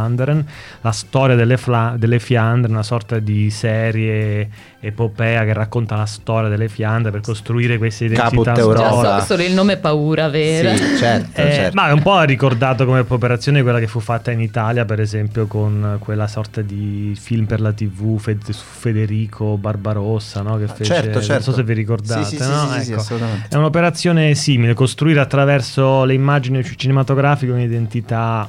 la 0.81 0.93
storia 0.93 1.35
delle, 1.37 1.57
Fla- 1.57 1.95
delle 1.99 2.19
Fiandre, 2.19 2.71
una 2.71 2.83
sorta 2.83 3.19
di 3.19 3.51
serie 3.51 4.49
epopea 4.81 5.45
che 5.45 5.53
racconta 5.53 5.97
la 5.97 6.07
storia 6.07 6.49
delle 6.49 6.69
Fiandre 6.69 7.11
per 7.11 7.21
costruire 7.21 7.79
queste 7.79 8.05
identità 8.05 8.55
storiche. 8.55 8.89
so- 9.21 9.21
solo 9.27 9.43
il 9.43 9.53
nome 9.53 9.73
è 9.75 9.79
paura 9.79 10.29
vera. 10.29 10.75
Sì, 10.77 10.97
certo, 10.97 11.41
Eh, 11.41 11.53
certo. 11.53 11.75
Ma 11.75 11.89
è 11.89 11.93
un 11.93 12.03
po' 12.03 12.21
ricordato 12.23 12.85
come 12.85 13.05
operazione 13.07 13.63
quella 13.63 13.81
che 13.81 13.89
fu 13.89 13.99
fatta 14.01 14.31
in 14.31 14.41
Italia, 14.41 14.85
per 14.85 15.01
esempio, 15.01 15.47
con 15.47 15.97
quella 15.99 16.27
sorta 16.29 16.61
di 16.63 17.17
film 17.21 17.47
per 17.47 17.61
la 17.61 17.73
TV 17.73 18.19
Fe- 18.19 18.37
su 18.51 18.53
Federico 18.65 19.57
Barbarossa, 19.57 20.43
no? 20.43 20.57
Che 20.59 20.67
fece, 20.69 20.85
certo, 20.85 21.19
certo. 21.21 21.33
Non 21.33 21.43
so 21.43 21.53
se 21.55 21.63
vi 21.65 21.73
ricordate, 21.75 22.25
Sì, 22.25 22.37
sì, 22.37 22.49
no? 22.49 22.69
sì, 22.81 22.91
Ecco. 22.93 23.01
assolutamente. 23.01 23.49
È 23.51 23.57
un'operazione 23.57 24.35
simile, 24.35 24.75
costruire 24.75 25.21
attraverso 25.21 26.05
le 26.05 26.15
immagini 26.15 26.63
cinematografiche 26.77 27.51
un'identità 27.53 28.49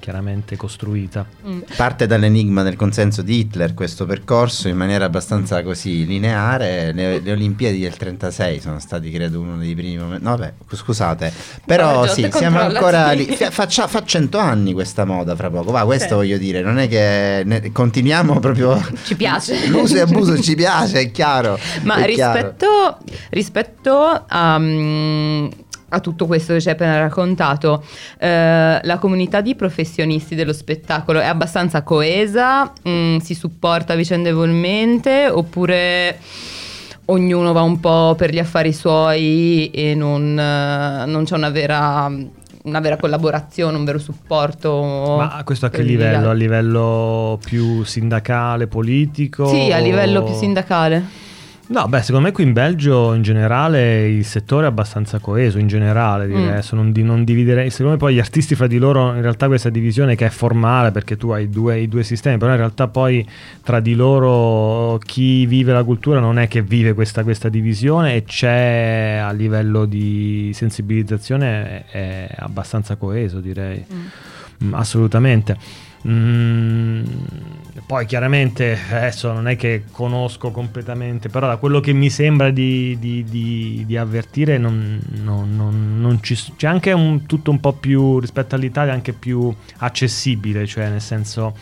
chiaramente 0.00 0.56
costruita. 0.56 1.26
Mm. 1.46 1.60
Parte 1.76 2.06
dall'enigma 2.06 2.62
del 2.62 2.76
consenso 2.76 3.22
di 3.22 3.38
Hitler 3.40 3.74
questo 3.74 4.06
percorso 4.06 4.68
in 4.68 4.76
maniera 4.76 5.04
abbastanza 5.04 5.62
così 5.62 6.06
lineare. 6.06 6.92
Le, 6.92 7.20
le 7.20 7.32
Olimpiadi 7.32 7.80
del 7.80 7.96
36 7.96 8.60
sono 8.60 8.78
stati 8.78 9.10
credo 9.10 9.40
uno 9.40 9.56
dei 9.56 9.74
primi 9.74 9.98
momenti. 9.98 10.24
No, 10.24 10.36
vabbè, 10.36 10.52
scusate. 10.72 11.32
Però 11.64 11.92
Guarda, 12.04 12.12
sì, 12.12 12.28
siamo 12.32 12.60
ancora 12.60 13.12
lì. 13.12 13.26
Fa, 13.26 13.50
faccia- 13.50 13.86
fa 13.86 14.04
100 14.04 14.38
anni 14.38 14.72
questa 14.72 15.04
moda 15.04 15.34
fra 15.36 15.50
poco. 15.50 15.70
Va, 15.72 15.84
questo 15.84 16.08
Sì. 16.08 16.14
voglio 16.14 16.38
dire, 16.38 16.60
non 16.62 16.78
è 16.78 16.88
che 16.88 17.42
ne- 17.44 17.72
continuiamo 17.72 18.38
proprio 18.40 18.80
Ci 19.04 19.16
piace. 19.16 19.66
L'uso 19.68 19.96
e 19.96 20.00
abuso 20.00 20.40
ci 20.40 20.54
piace, 20.54 21.00
è 21.00 21.10
chiaro. 21.10 21.58
Ma 21.82 21.96
è 21.96 22.12
chiaro. 22.12 22.32
rispetto, 22.38 22.98
rispetto 23.30 24.24
a, 24.26 24.58
mm, 24.58 25.46
a 25.88 26.00
tutto 26.00 26.26
questo 26.26 26.52
che 26.52 26.60
ci 26.60 26.68
hai 26.68 26.74
appena 26.74 26.98
raccontato, 26.98 27.84
eh, 28.18 28.80
la 28.82 28.98
comunità 28.98 29.40
di 29.40 29.54
professionisti 29.54 30.34
dello 30.34 30.52
spettacolo 30.52 31.20
è 31.20 31.26
abbastanza 31.26 31.82
coesa, 31.82 32.72
Mm, 32.88 33.18
si 33.18 33.34
supporta 33.34 33.94
vicendevolmente 33.94 35.28
oppure 35.28 36.18
ognuno 37.06 37.52
va 37.52 37.62
un 37.62 37.80
po' 37.80 38.14
per 38.16 38.30
gli 38.30 38.38
affari 38.38 38.72
suoi 38.72 39.70
e 39.70 39.94
non, 39.94 40.38
eh, 40.38 41.04
non 41.06 41.24
c'è 41.24 41.34
una 41.34 41.50
vera, 41.50 42.10
una 42.62 42.80
vera 42.80 42.96
collaborazione, 42.96 43.76
un 43.76 43.84
vero 43.84 43.98
supporto? 43.98 45.16
Ma 45.18 45.42
questo 45.44 45.66
a 45.66 45.70
che 45.70 45.84
gli 45.84 45.88
livello? 45.88 46.26
A 46.26 46.30
altri? 46.30 46.38
livello 46.38 47.38
più 47.44 47.84
sindacale, 47.84 48.66
politico? 48.66 49.46
Sì, 49.46 49.72
a 49.72 49.78
livello 49.78 50.22
più 50.22 50.34
sindacale. 50.34 51.24
No, 51.68 51.88
beh, 51.88 52.00
secondo 52.02 52.28
me 52.28 52.32
qui 52.32 52.44
in 52.44 52.52
Belgio 52.52 53.12
in 53.12 53.22
generale 53.22 54.06
il 54.08 54.24
settore 54.24 54.66
è 54.66 54.68
abbastanza 54.68 55.18
coeso, 55.18 55.58
in 55.58 55.66
generale 55.66 56.28
direi, 56.28 56.44
Mm. 56.44 56.48
adesso 56.50 56.76
non, 56.76 56.92
di- 56.92 57.02
non 57.02 57.24
dividerei, 57.24 57.70
secondo 57.70 57.92
me 57.92 57.96
poi 57.96 58.14
gli 58.14 58.20
artisti 58.20 58.54
fra 58.54 58.68
di 58.68 58.78
loro 58.78 59.12
in 59.14 59.20
realtà 59.20 59.48
questa 59.48 59.68
divisione 59.68 60.14
che 60.14 60.26
è 60.26 60.28
formale 60.28 60.92
perché 60.92 61.16
tu 61.16 61.30
hai 61.30 61.48
due, 61.50 61.80
i 61.80 61.88
due 61.88 62.04
sistemi, 62.04 62.38
però 62.38 62.52
in 62.52 62.58
realtà 62.58 62.86
poi 62.86 63.26
tra 63.64 63.80
di 63.80 63.96
loro 63.96 64.98
chi 65.04 65.44
vive 65.46 65.72
la 65.72 65.82
cultura 65.82 66.20
non 66.20 66.38
è 66.38 66.46
che 66.46 66.62
vive 66.62 66.92
questa, 66.94 67.24
questa 67.24 67.48
divisione 67.48 68.14
e 68.14 68.22
c'è 68.22 69.20
a 69.20 69.32
livello 69.32 69.86
di 69.86 70.52
sensibilizzazione 70.54 71.84
è, 71.90 72.26
è 72.28 72.34
abbastanza 72.38 72.94
coeso 72.94 73.40
direi. 73.40 73.84
Mm, 74.62 74.72
assolutamente. 74.72 75.56
Mm, 76.06 77.04
poi 77.86 78.06
chiaramente 78.06 78.78
adesso 78.90 79.32
non 79.32 79.48
è 79.48 79.56
che 79.56 79.84
conosco 79.90 80.50
completamente, 80.50 81.28
però 81.28 81.46
da 81.46 81.56
quello 81.56 81.80
che 81.80 81.92
mi 81.92 82.10
sembra 82.10 82.50
di, 82.50 82.96
di- 82.98 83.24
di- 83.24 83.84
di 83.86 83.96
avvertire 83.96 84.58
non, 84.58 85.00
non- 85.22 85.54
non- 85.56 86.00
non 86.00 86.22
ci 86.22 86.36
c'è 86.56 86.66
anche 86.68 86.92
un, 86.92 87.26
tutto 87.26 87.50
un 87.50 87.60
po' 87.60 87.72
più 87.74 88.18
rispetto 88.18 88.54
all'Italia, 88.54 88.92
anche 88.92 89.12
più 89.12 89.54
accessibile, 89.78 90.66
cioè 90.66 90.88
nel 90.88 91.00
senso 91.00 91.54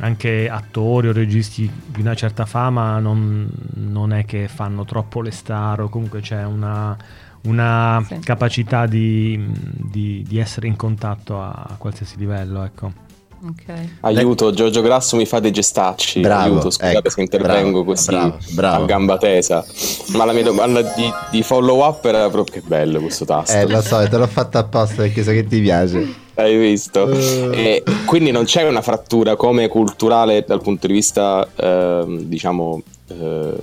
anche 0.00 0.48
attori 0.48 1.08
o 1.08 1.12
registi 1.12 1.70
di 1.86 2.00
una 2.00 2.14
certa 2.14 2.44
fama 2.44 2.98
non, 2.98 3.48
non 3.74 4.12
è 4.12 4.24
che 4.26 4.46
fanno 4.46 4.84
troppo 4.84 5.22
le 5.22 5.30
star 5.30 5.80
o 5.80 5.88
comunque 5.88 6.20
c'è 6.20 6.44
una, 6.44 6.94
una 7.42 8.04
Sì. 8.06 8.18
capacità 8.20 8.86
di, 8.86 9.42
di- 9.50 10.22
di 10.26 10.38
essere 10.38 10.66
in 10.66 10.76
contatto 10.76 11.40
a 11.40 11.74
qualsiasi 11.78 12.16
livello, 12.18 12.62
ecco. 12.62 13.04
Ok. 13.44 13.64
Aiuto, 14.00 14.50
Giorgio 14.52 14.80
Grasso 14.80 15.16
mi 15.16 15.26
fa 15.26 15.40
dei 15.40 15.50
gestacci. 15.50 16.20
Bravo, 16.20 16.54
Aiuto, 16.54 16.70
scusate 16.70 16.98
ecco, 16.98 17.10
se 17.10 17.20
intervengo 17.20 17.82
bravo, 17.82 17.84
così 17.84 18.10
bravo, 18.10 18.38
bravo. 18.52 18.82
a 18.82 18.86
gamba 18.86 19.18
tesa. 19.18 19.64
Ma 20.08 20.24
la 20.24 20.32
mia 20.32 20.42
domanda 20.42 20.82
di, 20.82 21.10
di 21.30 21.42
follow 21.42 21.84
up 21.84 22.04
era 22.04 22.30
proprio 22.30 22.60
che 22.60 22.66
bello 22.66 23.00
questo 23.00 23.24
tasto. 23.24 23.56
Eh, 23.56 23.66
lo 23.66 23.82
so, 23.82 24.06
te 24.08 24.16
l'ho 24.16 24.26
fatto 24.26 24.58
apposta 24.58 25.02
perché 25.02 25.22
so 25.22 25.32
che 25.32 25.46
ti 25.46 25.60
piace. 25.60 26.24
Hai 26.34 26.56
visto? 26.56 27.10
Eh. 27.10 27.50
E 27.52 27.82
quindi 28.04 28.30
non 28.30 28.44
c'è 28.44 28.66
una 28.66 28.82
frattura 28.82 29.36
come 29.36 29.68
culturale 29.68 30.44
dal 30.46 30.60
punto 30.60 30.86
di 30.86 30.92
vista, 30.92 31.46
ehm, 31.54 32.20
diciamo, 32.22 32.82
eh, 33.08 33.54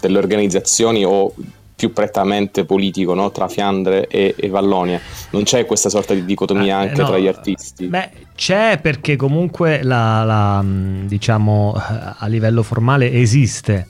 delle 0.00 0.18
organizzazioni 0.18 1.04
o 1.04 1.32
più 1.80 1.94
prettamente 1.94 2.66
politico 2.66 3.14
no? 3.14 3.30
tra 3.30 3.48
Fiandre 3.48 4.06
e, 4.06 4.34
e 4.36 4.48
Vallonia. 4.50 5.00
Non 5.30 5.44
c'è 5.44 5.64
questa 5.64 5.88
sorta 5.88 6.12
di 6.12 6.26
dicotomia 6.26 6.82
Eh, 6.82 6.88
anche 6.88 7.00
no, 7.00 7.08
tra 7.08 7.18
gli 7.18 7.26
artisti. 7.26 7.86
Beh, 7.86 8.10
c'è 8.36 8.78
perché 8.82 9.16
comunque 9.16 9.82
la, 9.82 10.22
la, 10.24 10.62
diciamo 10.62 11.72
a 11.74 12.26
livello 12.26 12.62
formale 12.62 13.10
esiste, 13.10 13.88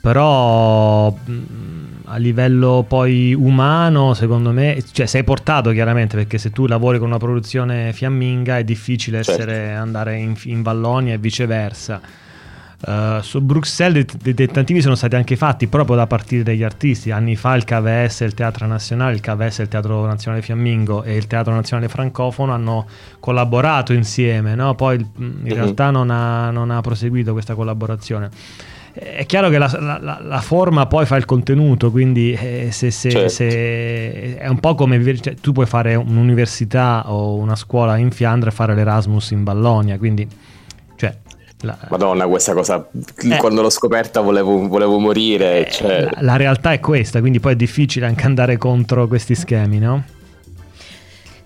però 0.00 1.10
mh, 1.10 2.02
a 2.04 2.16
livello 2.18 2.84
poi 2.86 3.34
umano, 3.34 4.14
secondo 4.14 4.52
me, 4.52 4.80
cioè 4.92 5.06
sei 5.06 5.24
portato 5.24 5.72
chiaramente 5.72 6.16
perché 6.16 6.38
se 6.38 6.52
tu 6.52 6.66
lavori 6.68 6.98
con 6.98 7.08
una 7.08 7.18
produzione 7.18 7.92
fiamminga 7.92 8.58
è 8.58 8.62
difficile 8.62 9.24
Certo. 9.24 9.42
essere, 9.42 9.74
andare 9.74 10.18
in, 10.18 10.36
in 10.44 10.62
Vallonia 10.62 11.14
e 11.14 11.18
viceversa. 11.18 12.00
Uh, 12.80 13.20
su 13.22 13.40
Bruxelles 13.40 14.04
dei, 14.22 14.34
tentativi 14.34 14.80
sono 14.80 14.94
stati 14.94 15.16
anche 15.16 15.34
fatti 15.34 15.66
proprio 15.66 15.96
da 15.96 16.06
partire 16.06 16.44
dagli 16.44 16.62
artisti. 16.62 17.10
Anni 17.10 17.34
fa 17.34 17.54
il 17.56 17.64
KVS 17.64 18.20
il 18.20 18.34
Teatro 18.34 18.66
Nazionale, 18.66 19.14
il 19.14 19.20
KVS 19.20 19.58
il 19.58 19.68
Teatro 19.68 20.06
Nazionale 20.06 20.42
Fiammingo 20.42 21.02
e 21.02 21.16
il 21.16 21.26
Teatro 21.26 21.52
Nazionale 21.52 21.88
Francofono 21.88 22.52
hanno 22.52 22.86
collaborato 23.18 23.92
insieme, 23.92 24.54
no? 24.54 24.76
poi 24.76 24.94
il- 24.94 25.06
in 25.16 25.40
Mhm. 25.42 25.52
realtà 25.54 25.90
non 25.90 26.08
ha, 26.10 26.50
non 26.52 26.70
ha 26.70 26.80
proseguito 26.80 27.32
questa 27.32 27.56
collaborazione. 27.56 28.30
È 28.92 29.26
chiaro 29.26 29.48
che 29.48 29.58
la, 29.58 29.76
la- 29.80 29.98
la- 30.00 30.40
forma 30.40 30.86
poi 30.86 31.04
fa 31.04 31.16
il 31.16 31.24
contenuto, 31.24 31.90
quindi 31.90 32.32
eh, 32.32 32.68
se, 32.70 32.92
se- 32.92 33.10
Certo. 33.10 33.28
se- 33.28 34.36
è 34.38 34.46
un 34.48 34.60
po' 34.60 34.76
come 34.76 35.02
cioè, 35.20 35.34
tu 35.34 35.50
puoi 35.50 35.66
fare 35.66 35.96
un'università 35.96 37.10
o 37.10 37.34
una 37.36 37.56
scuola 37.56 37.96
in 37.96 38.12
Fiandre 38.12 38.50
e 38.50 38.52
fare 38.52 38.74
l'Erasmus 38.76 39.32
in 39.32 39.42
Vallonia, 39.44 39.98
quindi 39.98 40.26
la- 41.60 41.76
Madonna, 41.90 42.26
questa 42.26 42.52
cosa, 42.52 42.86
Eh. 43.22 43.36
quando 43.38 43.62
l'ho 43.62 43.70
scoperta 43.70 44.20
volevo, 44.20 44.68
volevo 44.68 44.98
morire. 44.98 45.68
Cioè, 45.70 46.02
la, 46.02 46.10
la 46.20 46.36
realtà 46.36 46.72
è 46.72 46.80
questa, 46.80 47.20
quindi 47.20 47.40
poi 47.40 47.52
è 47.52 47.56
difficile 47.56 48.06
anche 48.06 48.24
andare 48.24 48.56
contro 48.56 49.06
questi 49.08 49.34
schemi, 49.34 49.78
no? 49.78 50.04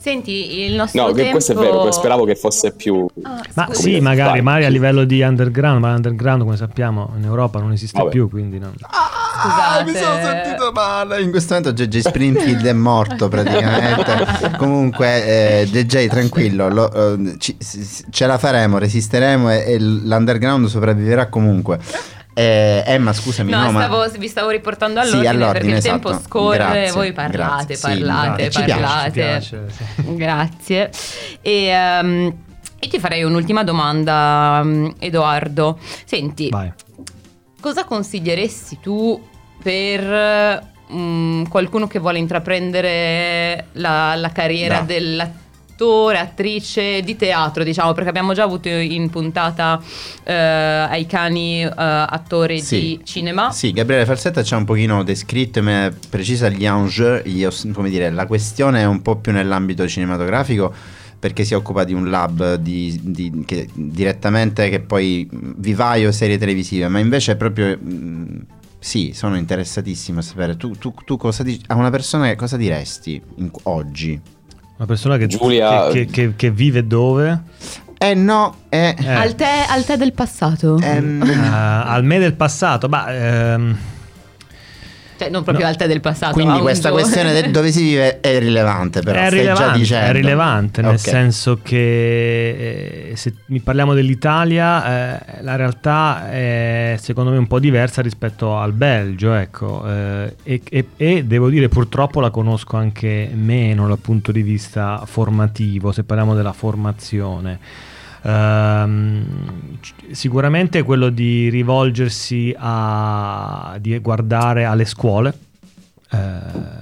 Senti, 0.03 0.63
il 0.63 0.75
nostro 0.75 1.01
no, 1.01 1.09
che 1.11 1.15
tempo... 1.15 1.31
questo 1.31 1.53
è 1.53 1.55
vero, 1.55 1.89
speravo 1.93 2.25
che 2.25 2.35
fosse 2.35 2.73
più... 2.73 3.07
Ah, 3.23 3.41
Ma 3.55 3.69
sì, 3.71 4.01
magari, 4.01 4.43
magari 4.43 4.65
a 4.65 4.69
livello 4.69 5.05
di 5.05 5.23
underground, 5.23 5.79
ma 5.79 5.93
l'underground, 5.93 6.43
come 6.43 6.57
sappiamo, 6.57 7.13
in 7.17 7.23
Europa 7.25 7.61
non 7.61 7.71
esiste 7.71 7.99
Vabbè. 7.99 8.11
più, 8.11 8.29
quindi 8.29 8.59
no. 8.59 8.73
Ah, 8.81 9.85
mi 9.87 9.95
sono 9.95 10.17
sentito 10.21 10.73
male. 10.73 11.23
In 11.23 11.31
questo 11.31 11.55
momento 11.55 11.73
JJ 11.73 11.99
Springfield 12.01 12.67
è 12.67 12.73
morto 12.73 13.29
praticamente. 13.29 14.51
Comunque, 14.59 15.61
eh, 15.61 15.69
JJ, 15.71 16.09
tranquillo, 16.09 16.69
lo- 16.69 16.93
eh, 16.93 17.37
ci- 17.39 17.57
ce 18.11 18.27
la 18.27 18.39
faremo, 18.39 18.79
resisteremo 18.79 19.53
e, 19.53 19.73
e 19.75 19.79
l'underground 19.79 20.67
sopravviverà 20.67 21.29
comunque. 21.29 21.79
Eh, 22.35 22.83
Emma, 22.87 23.13
scusami, 23.13 23.51
No, 23.51 23.65
no, 23.65 23.73
ma- 23.73 23.81
stavo- 23.83 24.09
vi 24.19 24.29
stavo 24.29 24.49
riportando 24.51 25.01
Sì, 25.03 25.09
all'ordine 25.09 25.29
all'ordine, 25.29 25.53
perché 25.73 25.77
il 25.77 25.83
tempo 25.83 26.11
esatto. 26.11 26.25
scorre, 26.25 26.57
Grazie, 26.57 26.91
voi 26.93 27.13
parlate, 27.13 27.37
grazie, 27.37 27.75
sì, 27.75 27.83
parlate, 27.83 28.49
piace, 28.49 28.61
parlate. 28.75 29.05
ci 29.05 29.11
piace, 29.13 29.65
sì. 29.71 30.15
Grazie. 30.17 30.91
E, 31.43 31.65
ehm, 31.67 32.35
io 32.81 32.89
ti 32.89 32.99
farei 32.99 33.23
un'ultima 33.23 33.63
domanda, 33.65 34.63
mm, 34.65 34.89
Edoardo. 34.99 35.79
Senti, 36.05 36.49
Vai. 36.49 36.73
cosa 37.61 37.85
consiglieresti 37.85 38.79
tu 38.81 39.29
per 39.63 40.71
mm, 40.93 41.45
qualcuno 41.45 41.87
che 41.87 41.99
vuole 41.99 42.19
intraprendere 42.19 43.67
la, 43.73 44.15
la 44.17 44.31
carriera 44.31 44.81
No. 44.81 44.87
dell'attore, 44.87 45.41
attrice 45.87 47.01
di 47.03 47.17
teatro, 47.17 47.65
diciamo, 47.65 47.93
perché 47.93 48.09
abbiamo 48.09 48.33
già 48.35 48.45
avuto 48.45 48.69
in 48.69 49.11
puntata 49.11 49.81
eh, 50.25 50.33
ai 50.33 51.07
cani 51.07 51.63
eh, 51.63 51.71
attori 51.77 52.61
Sì. 52.61 52.81
di 52.81 53.01
cinema. 53.05 53.51
Sì, 53.51 53.73
Gabriele 53.73 54.05
Falsetta 54.05 54.43
ci 54.43 54.55
ha 54.55 54.57
un 54.57 54.65
pochino 54.65 55.03
descritto, 55.03 55.63
ma 55.63 55.91
precisa 56.09 56.49
gli 56.49 56.65
enjeux, 56.65 57.23
gli 57.25 57.47
come 57.73 57.91
dire, 57.91 58.11
la 58.11 58.27
questione 58.27 58.81
è 58.81 58.85
un 58.87 59.03
po' 59.03 59.17
più 59.17 59.33
nell'ambito 59.33 59.87
cinematografico 59.89 60.73
perché 61.19 61.45
si 61.45 61.55
occupa 61.55 61.85
di 61.85 61.93
un 61.93 62.11
lab 62.11 62.55
di, 62.55 62.99
di- 63.01 63.45
che, 63.47 63.69
direttamente 63.73 64.69
che 64.69 64.81
poi 64.81 65.29
vivaio 65.31 66.11
serie 66.11 66.37
televisive, 66.37 66.89
ma 66.89 66.99
invece 66.99 67.37
proprio 67.37 67.79
mh, 67.79 68.45
sì, 68.81 69.13
sono 69.15 69.37
interessatissimo 69.37 70.19
a 70.19 70.23
sapere 70.23 70.57
tu, 70.57 70.77
tu- 70.77 70.93
tu 71.05 71.17
cosa 71.17 71.45
dici 71.45 71.63
a 71.69 71.77
una 71.77 71.91
persona 71.91 72.27
che 72.27 72.35
cosa 72.35 72.57
diresti 72.57 73.23
in- 73.37 73.51
oggi? 73.65 74.21
Una 74.83 74.91
persona 74.91 75.17
che, 75.17 75.29
Giulia- 75.29 75.91
che, 75.93 76.07
che- 76.07 76.33
che- 76.35 76.51
vive 76.51 76.85
dove? 76.85 77.41
Eh 77.99 78.15
no, 78.15 78.57
è 78.69 78.93
Eh. 78.99 79.09
Al, 79.13 79.37
tè, 79.37 79.65
al 79.69 79.85
tè 79.85 79.97
del 79.97 80.13
passato. 80.13 80.77
Eh, 80.83 80.97
al 80.97 82.03
me 82.03 82.19
del 82.19 82.35
passato, 82.35 82.89
ma 82.89 83.07
ehm, 83.15 83.79
Cioè, 85.23 85.31
non 85.31 85.43
proprio 85.43 85.67
No. 85.67 85.71
al 85.73 85.87
del 85.87 86.01
passato. 86.01 86.33
Quindi 86.35 86.59
questa 86.61 86.91
questione 86.91 87.33
del 87.33 87.51
dove 87.51 87.71
si 87.73 87.83
vive 87.83 88.21
è 88.21 88.39
rilevante, 88.39 89.01
però 89.01 89.21
è 89.21 89.27
stai 89.27 89.31
già 89.31 89.37
rilevante, 89.53 89.79
dicendo. 89.79 90.07
è 90.07 90.13
rilevante, 90.13 90.83
nel 90.83 90.93
Ok. 90.93 90.99
senso 90.99 91.59
che 91.63 93.11
eh, 93.11 93.17
se 93.17 93.35
mi 93.47 93.61
parliamo 93.61 93.95
dell'Italia, 93.95 95.19
eh, 95.39 95.43
la 95.43 95.57
realtà 95.57 96.31
è 96.31 96.97
secondo 96.99 97.31
me 97.31 97.39
un 97.39 97.47
po' 97.47 97.59
diversa 97.59 98.03
rispetto 98.03 98.57
al 98.57 98.73
Belgio, 98.73 99.35
ecco, 99.35 99.85
eh, 99.89 100.35
e, 100.43 100.63
e- 100.69 100.87
e 100.97 101.25
devo 101.25 101.49
dire 101.49 101.69
purtroppo 101.69 102.21
la 102.21 102.31
conosco 102.31 102.77
anche 102.77 103.31
meno 103.35 103.87
dal 103.89 103.99
punto 103.99 104.33
di 104.33 104.43
vista 104.43 105.03
formativo, 105.07 105.93
se 105.93 106.05
parliamo 106.05 106.35
della 106.35 106.53
formazione. 106.53 107.59
Ehm, 108.23 109.79
sicuramente 110.13 110.83
quello 110.83 111.09
di 111.09 111.49
rivolgersi 111.49 112.55
a 112.57 113.77
di 113.81 113.99
guardare 113.99 114.65
alle 114.65 114.85
scuole, 114.85 115.37
eh, 116.11 116.19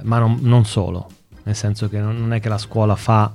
ma 0.02 0.18
non, 0.18 0.38
non 0.42 0.64
solo, 0.66 1.08
nel 1.44 1.54
senso 1.54 1.88
che 1.88 1.98
non, 1.98 2.18
non 2.18 2.32
è 2.34 2.40
che 2.40 2.48
la 2.48 2.58
scuola 2.58 2.94
fa 2.94 3.32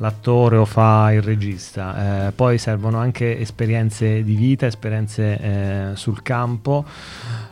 l'attore 0.00 0.56
o 0.56 0.64
fa 0.64 1.10
il 1.12 1.22
regista, 1.22 2.28
eh, 2.28 2.32
poi 2.32 2.58
servono 2.58 2.98
anche 2.98 3.40
esperienze 3.40 4.22
di 4.22 4.36
vita, 4.36 4.66
esperienze 4.66 5.40
eh, 5.40 5.96
sul 5.96 6.22
campo, 6.22 6.84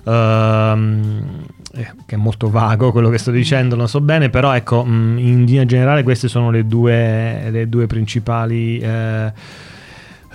ehm, 0.04 1.44
eh, 1.72 1.92
che 2.06 2.14
è 2.14 2.18
molto 2.18 2.48
vago 2.48 2.92
quello 2.92 3.08
che 3.08 3.18
sto 3.18 3.32
dicendo, 3.32 3.74
lo 3.74 3.88
so 3.88 4.00
bene, 4.00 4.30
però 4.30 4.54
ecco, 4.54 4.84
mh, 4.84 5.18
in 5.18 5.44
linea 5.44 5.64
generale 5.64 6.04
queste 6.04 6.28
sono 6.28 6.52
le 6.52 6.64
due, 6.64 7.50
le 7.50 7.68
due 7.68 7.88
principali... 7.88 8.78
eh, 8.78 9.74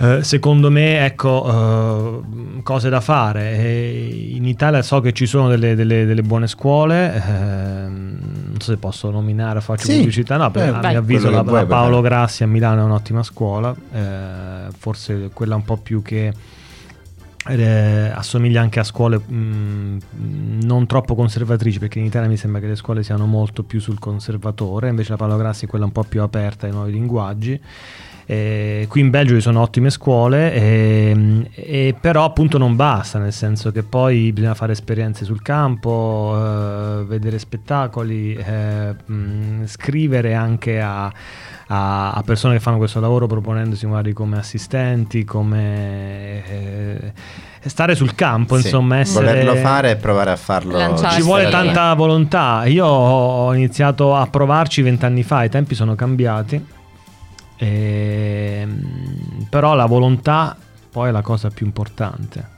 eh, 0.02 0.22
secondo 0.24 0.70
me, 0.70 1.04
ecco, 1.04 2.20
eh, 2.26 2.62
cose 2.62 2.88
da 2.90 3.00
fare. 3.00 3.56
E 3.58 4.32
in 4.34 4.44
Italia 4.46 4.82
so 4.82 5.00
che 5.00 5.12
ci 5.12 5.26
sono 5.26 5.48
delle, 5.48 5.74
delle- 5.74 6.04
delle 6.04 6.22
buone 6.22 6.46
scuole, 6.48 7.14
ehm, 7.14 8.18
non 8.50 8.56
so 8.60 8.70
se 8.72 8.76
posso 8.78 9.10
nominare, 9.10 9.60
faccio 9.60 9.86
Sì. 9.86 9.96
pubblicità, 9.96 10.36
no, 10.36 10.50
per- 10.50 10.64
Eh, 10.64 10.68
a 10.68 10.80
vai. 10.80 10.90
mio 10.90 10.98
avviso 10.98 11.30
la, 11.30 11.42
vuoi, 11.42 11.60
la 11.60 11.66
Paolo. 11.66 12.00
Grassi 12.00 12.42
a 12.42 12.46
Milano 12.46 12.80
è 12.80 12.84
un'ottima 12.84 13.22
scuola, 13.22 13.74
eh, 13.92 14.70
forse 14.76 15.30
quella 15.32 15.54
un 15.54 15.64
po' 15.64 15.76
più 15.76 16.02
che 16.02 16.32
eh, 17.48 18.10
assomiglia 18.14 18.60
anche 18.60 18.78
a 18.78 18.84
scuole 18.84 19.18
mh, 19.18 19.98
non 20.62 20.86
troppo 20.86 21.14
conservatrici 21.14 21.78
perché 21.78 21.98
in 21.98 22.04
Italia 22.04 22.28
mi 22.28 22.36
sembra 22.36 22.60
che 22.60 22.68
le 22.68 22.76
scuole 22.76 23.02
siano 23.02 23.26
molto 23.26 23.64
più 23.64 23.80
sul 23.80 23.98
conservatore 23.98 24.88
invece 24.88 25.10
la 25.10 25.16
Paolo 25.16 25.36
Grassi 25.36 25.64
è 25.64 25.68
quella 25.68 25.84
un 25.84 25.92
po' 25.92 26.04
più 26.04 26.22
aperta 26.22 26.66
ai 26.66 26.72
nuovi 26.72 26.92
linguaggi. 26.92 27.60
Eh, 28.24 28.86
qui 28.88 29.00
in 29.00 29.10
Belgio 29.10 29.34
ci 29.34 29.40
sono 29.40 29.60
ottime 29.60 29.90
scuole 29.90 30.54
ehm, 30.54 31.48
e 31.54 31.94
però 32.00 32.24
appunto 32.24 32.56
non 32.56 32.76
basta 32.76 33.18
nel 33.18 33.32
senso 33.32 33.72
che 33.72 33.82
poi 33.82 34.32
bisogna 34.32 34.54
fare 34.54 34.72
esperienze 34.72 35.24
sul 35.24 35.42
campo 35.42 36.32
eh, 36.36 37.04
vedere 37.04 37.40
spettacoli 37.40 38.34
eh, 38.34 38.94
mh, 39.04 39.64
scrivere 39.64 40.34
anche 40.34 40.80
a, 40.80 41.12
a- 41.74 42.10
a 42.12 42.22
persone 42.22 42.54
che 42.54 42.60
fanno 42.60 42.76
questo 42.76 43.00
lavoro 43.00 43.26
proponendosi 43.26 43.86
magari 43.86 44.12
come 44.12 44.36
assistenti, 44.36 45.24
come 45.24 46.44
eh, 46.46 47.12
stare 47.68 47.94
sul 47.94 48.14
campo, 48.14 48.58
Sì, 48.58 48.66
insomma, 48.66 48.98
essere... 48.98 49.24
Volerlo 49.26 49.54
fare 49.56 49.92
e 49.92 49.96
provare 49.96 50.30
a 50.32 50.36
farlo. 50.36 50.76
Lanciarsi. 50.76 51.16
Ci 51.16 51.22
vuole 51.22 51.48
tanta 51.48 51.94
volontà. 51.94 52.64
Io 52.66 52.84
ho 52.84 53.54
iniziato 53.54 54.14
a 54.14 54.26
provarci 54.26 54.82
vent'anni 54.82 55.22
fa, 55.22 55.44
i 55.44 55.48
tempi 55.48 55.74
sono 55.74 55.94
cambiati, 55.94 56.62
ehm, 57.56 59.46
però 59.48 59.74
la 59.74 59.86
volontà 59.86 60.54
poi 60.90 61.08
è 61.08 61.12
la 61.12 61.22
cosa 61.22 61.48
più 61.48 61.64
importante. 61.64 62.48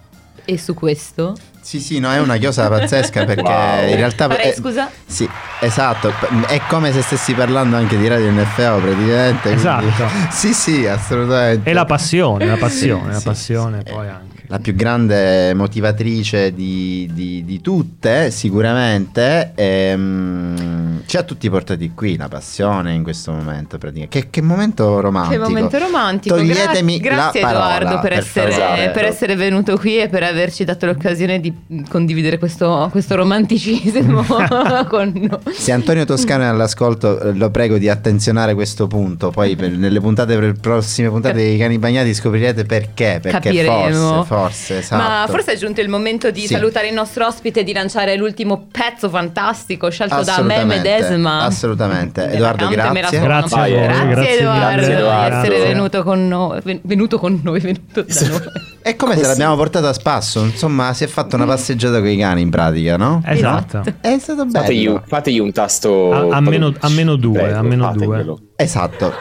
E 0.45 0.59
su 0.59 0.75
questo? 0.75 1.35
Sì, 1.65 1.81
sì, 1.81 1.99
no, 1.99 2.13
è 2.13 2.19
una 2.21 2.37
chiosa 2.37 2.69
pazzesca 2.69 3.25
perché 3.27 3.41
Wow. 3.51 3.89
in 3.89 3.97
realtà... 3.97 4.29
Farei, 4.29 4.51
eh, 4.51 4.55
scusa? 4.55 4.91
Sì, 5.07 5.27
esatto, 5.61 6.13
è 6.47 6.61
come 6.69 6.93
se 6.93 7.01
stessi 7.01 7.33
parlando 7.33 7.77
anche 7.77 7.97
di 7.97 8.07
Radio 8.07 8.31
NFO 8.31 8.77
praticamente. 8.81 9.41
quindi- 9.41 9.61
Esatto. 9.61 10.09
Sì, 10.31 10.53
sì, 10.53 10.87
assolutamente. 10.87 11.69
E 11.71 11.73
la 11.73 11.87
passione, 11.87 12.45
la 12.45 12.57
passione, 12.59 13.13
la 13.13 13.19
Sì, 13.19 13.25
passione 13.25 13.83
sì, 13.85 13.93
poi 13.93 14.07
eh, 14.07 14.11
anche. 14.11 14.43
La 14.55 14.61
più 14.61 14.77
grande 14.77 15.53
motivatrice 15.55 16.55
di, 16.55 17.11
di- 17.13 17.45
di 17.45 17.61
tutte, 17.61 18.31
sicuramente, 18.31 19.51
ehm, 19.57 21.03
ci 21.07 21.17
ha 21.17 21.25
tutti 21.25 21.51
portati 21.51 21.91
qui 21.93 22.17
la 22.17 22.29
passione 22.29 22.93
in 22.95 23.03
questo 23.03 23.33
momento. 23.33 23.79
praticamente. 23.79 24.21
Che, 24.21 24.31
che 24.31 24.41
momento 24.43 25.01
romantico. 25.01 25.43
Che 25.43 25.49
momento 25.49 25.79
romantico. 25.79 26.37
Toglietemi 26.37 27.01
Gra- 27.01 27.15
grazie 27.17 27.41
la 27.41 27.47
parola, 27.49 27.77
Edoardo 27.79 27.99
per, 28.01 28.11
per 28.33 28.47
essere, 28.49 28.91
per 28.91 29.05
essere 29.07 29.35
venuto 29.35 29.77
qui 29.77 29.99
e 29.99 30.09
per 30.09 30.23
averci 30.23 30.63
dato 30.63 30.87
l'occasione 30.87 31.41
di 31.41 31.53
condividere 31.89 32.39
questo, 32.39 32.87
questo 32.93 33.17
romanticismo 33.17 34.23
con 34.89 35.13
noi. 35.17 35.53
Se 35.53 35.73
Antonio 35.73 36.05
Toscano 36.05 36.45
è 36.45 36.47
all'ascolto, 36.47 37.33
lo 37.35 37.51
prego 37.51 37.77
di 37.77 37.89
attenzionare 37.89 38.55
questo 38.55 38.87
punto. 38.87 39.31
Poi 39.31 39.57
per- 39.57 39.73
nelle 39.73 39.99
puntate, 40.01 40.35
per 40.35 40.45
le 40.45 40.53
prossime 40.53 41.09
puntate 41.09 41.35
dei 41.35 41.59
cani 41.59 41.77
bagnati 41.81 42.15
scoprirete 42.15 42.63
perché. 42.65 43.19
Perché 43.21 43.41
Capiremo. 43.51 43.73
forse, 43.73 44.27
forse, 44.27 44.43
esatto. 44.49 44.97
Ma 45.03 45.27
forse 45.29 45.53
è 45.53 45.57
giunto 45.57 45.81
il 45.81 45.89
momento 45.89 46.31
di 46.31 46.43
Sì. 46.47 46.55
salutare 46.55 46.89
il 46.89 46.95
nostro 46.95 47.27
ospite 47.27 47.61
e 47.61 47.65
di 47.65 47.73
lanciare 47.73 48.17
l'ultimo 48.17 48.67
pezzo 48.71 49.09
fantastico 49.09 49.91
scelto 49.91 50.15
da 50.23 50.43
me 50.43 50.55
Assolutamente, 50.55 50.77
medesima. 50.91 51.43
assolutamente. 51.43 52.31
Edoardo, 52.33 52.69
grazie. 52.69 53.21
Grazie 53.21 53.57
a 53.59 53.61
voi, 53.61 53.73
grazie, 53.73 54.07
grazie 54.09 54.39
Edoardo, 54.39 54.69
mille. 54.75 54.87
di 54.87 54.93
Edoardo. 54.93 55.37
essere 55.37 55.59
venuto 55.63 56.03
con 56.03 56.29
noi. 56.29 56.61
ven- 56.63 56.81
Venuto 56.83 57.19
con 57.19 57.41
noi, 57.43 57.61
venuto 57.61 58.03
da 58.03 58.27
noi. 58.29 58.41
È 58.83 58.97
come 58.97 59.17
se 59.17 59.27
l'abbiamo 59.27 59.57
portato 59.57 59.87
a 59.87 59.93
spasso. 59.93 60.43
Insomma, 60.45 60.93
si 60.93 61.05
è 61.05 61.07
fatto 61.07 61.37
una 61.37 61.47
passeggiata 61.47 61.99
con 62.01 62.09
i 62.09 62.19
cani 62.19 62.43
in 62.43 62.51
pratica, 62.51 62.97
no? 62.97 63.23
Esatto. 63.27 63.83
È 64.01 64.19
stato 64.19 64.45
bello. 64.45 64.61
Fategli, 64.65 64.87
un- 64.87 65.03
fategli 65.07 65.39
un 65.39 65.53
tasto. 65.53 66.13
A- 66.13 66.37
a 66.37 66.41
meno- 66.41 66.73
a 66.79 66.89
meno 66.91 67.17
due, 67.17 67.41
Prego, 67.41 67.59
a 67.59 67.63
meno 67.63 67.93
due. 67.95 68.25
Esatto. 68.57 69.13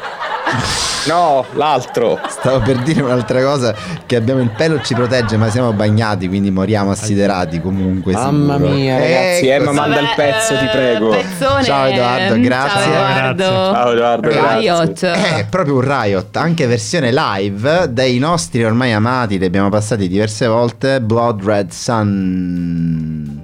No, 1.08 1.46
l'altro. 1.54 2.20
Stavo 2.30 2.60
per 2.60 2.78
dire 2.78 3.02
un'altra 3.02 3.42
cosa 3.44 3.76
che 4.06 4.16
abbiamo 4.16 4.42
il 4.42 4.50
pelo 4.56 4.82
ci 4.82 4.94
protegge, 4.94 5.36
ma 5.38 5.50
siamo 5.50 5.74
bagnati, 5.74 6.28
quindi 6.28 6.50
moriamo 6.50 6.92
assiderati 6.92 7.60
comunque. 7.60 8.14
Mamma 8.14 8.56
sicuro. 8.56 8.74
mia, 8.74 8.98
ragazzi, 8.98 9.48
Ecco, 9.48 9.62
Emma, 9.64 9.72
manda 9.72 10.00
il 10.00 10.10
pezzo, 10.16 10.58
ti 10.58 10.66
prego. 10.72 11.14
eh, 11.14 11.18
pezzone. 11.24 11.64
Ciao, 11.64 11.86
Edoardo, 11.88 12.40
grazie. 12.40 12.82
Ciao 12.82 12.92
Edoardo. 12.92 13.44
Grazie. 13.44 13.74
Ciao, 13.74 13.92
Edoardo. 13.92 14.30
Riot. 14.30 15.06
È 15.06 15.46
proprio 15.50 15.76
un 15.76 15.82
riot, 15.82 16.36
anche 16.38 16.66
versione 16.68 17.12
live 17.12 17.92
dei 17.92 18.18
nostri 18.20 18.64
ormai 18.64 18.94
amati, 18.94 19.38
li 19.38 19.46
abbiamo 19.46 19.70
passati 19.70 20.08
diverse 20.08 20.48
volte. 20.48 21.02
Blood 21.02 21.44
Red 21.44 21.72
Sun. 21.72 23.43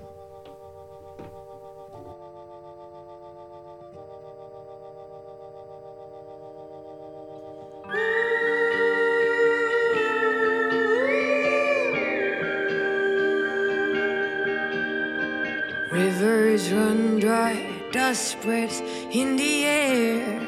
Rivers 16.50 16.74
run 16.74 17.20
dry, 17.20 17.64
dust 17.92 18.32
spreads 18.32 18.82
in 19.12 19.36
the 19.36 19.66
air. 19.66 20.42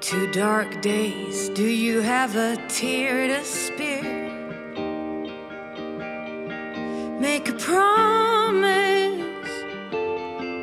Two 0.00 0.32
dark 0.32 0.80
days, 0.80 1.50
do 1.50 1.66
you 1.66 2.00
have 2.00 2.36
a 2.36 2.56
tear 2.68 3.26
to 3.28 3.44
spare? 3.44 4.30
Make 7.20 7.50
a 7.50 7.52
promise, 7.52 9.50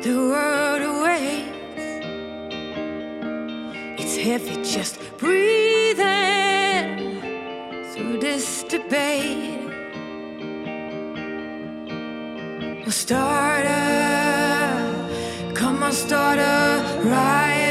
the 0.04 0.16
world 0.32 0.82
awaits. 0.82 1.78
It's 4.02 4.16
heavy 4.16 4.56
just 4.64 4.98
breathing 5.18 6.00
through 7.92 8.18
this 8.18 8.64
debate. 8.64 9.47
Well, 12.88 12.96
come 15.52 15.82
on, 15.82 15.92
start 15.92 16.38
a 16.38 17.02
riot. 17.04 17.68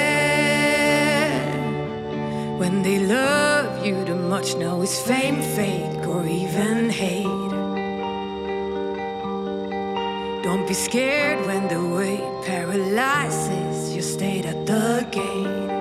When 2.59 2.83
they 2.83 2.99
love 2.99 3.83
you 3.83 4.05
too 4.05 4.13
much, 4.13 4.55
now 4.57 4.79
it's 4.81 5.01
fame 5.01 5.41
fake 5.41 6.05
or 6.07 6.23
even 6.27 6.91
hate? 6.91 7.23
Don't 10.43 10.67
be 10.67 10.75
scared 10.75 11.43
when 11.47 11.67
the 11.67 11.81
weight 11.95 12.45
paralyzes 12.45 13.95
your 13.95 14.03
state 14.03 14.45
at 14.45 14.67
the 14.67 15.03
gate. 15.09 15.71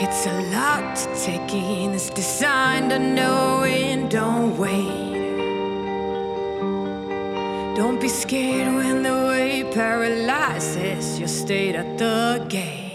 It's 0.00 0.26
a 0.26 0.42
lot 0.52 0.94
to 0.94 1.06
take 1.26 1.52
in, 1.52 1.94
it's 1.94 2.10
designed 2.10 2.90
to 2.90 3.00
know 3.00 3.64
and 3.64 4.08
don't 4.08 4.56
wait. 4.56 5.07
Don't 7.78 8.00
be 8.00 8.08
scared 8.08 8.74
when 8.74 9.04
the 9.04 9.14
weight 9.28 9.72
paralyzes 9.72 11.16
your 11.20 11.28
state 11.28 11.76
at 11.76 11.96
the 11.96 12.44
gate. 12.48 12.87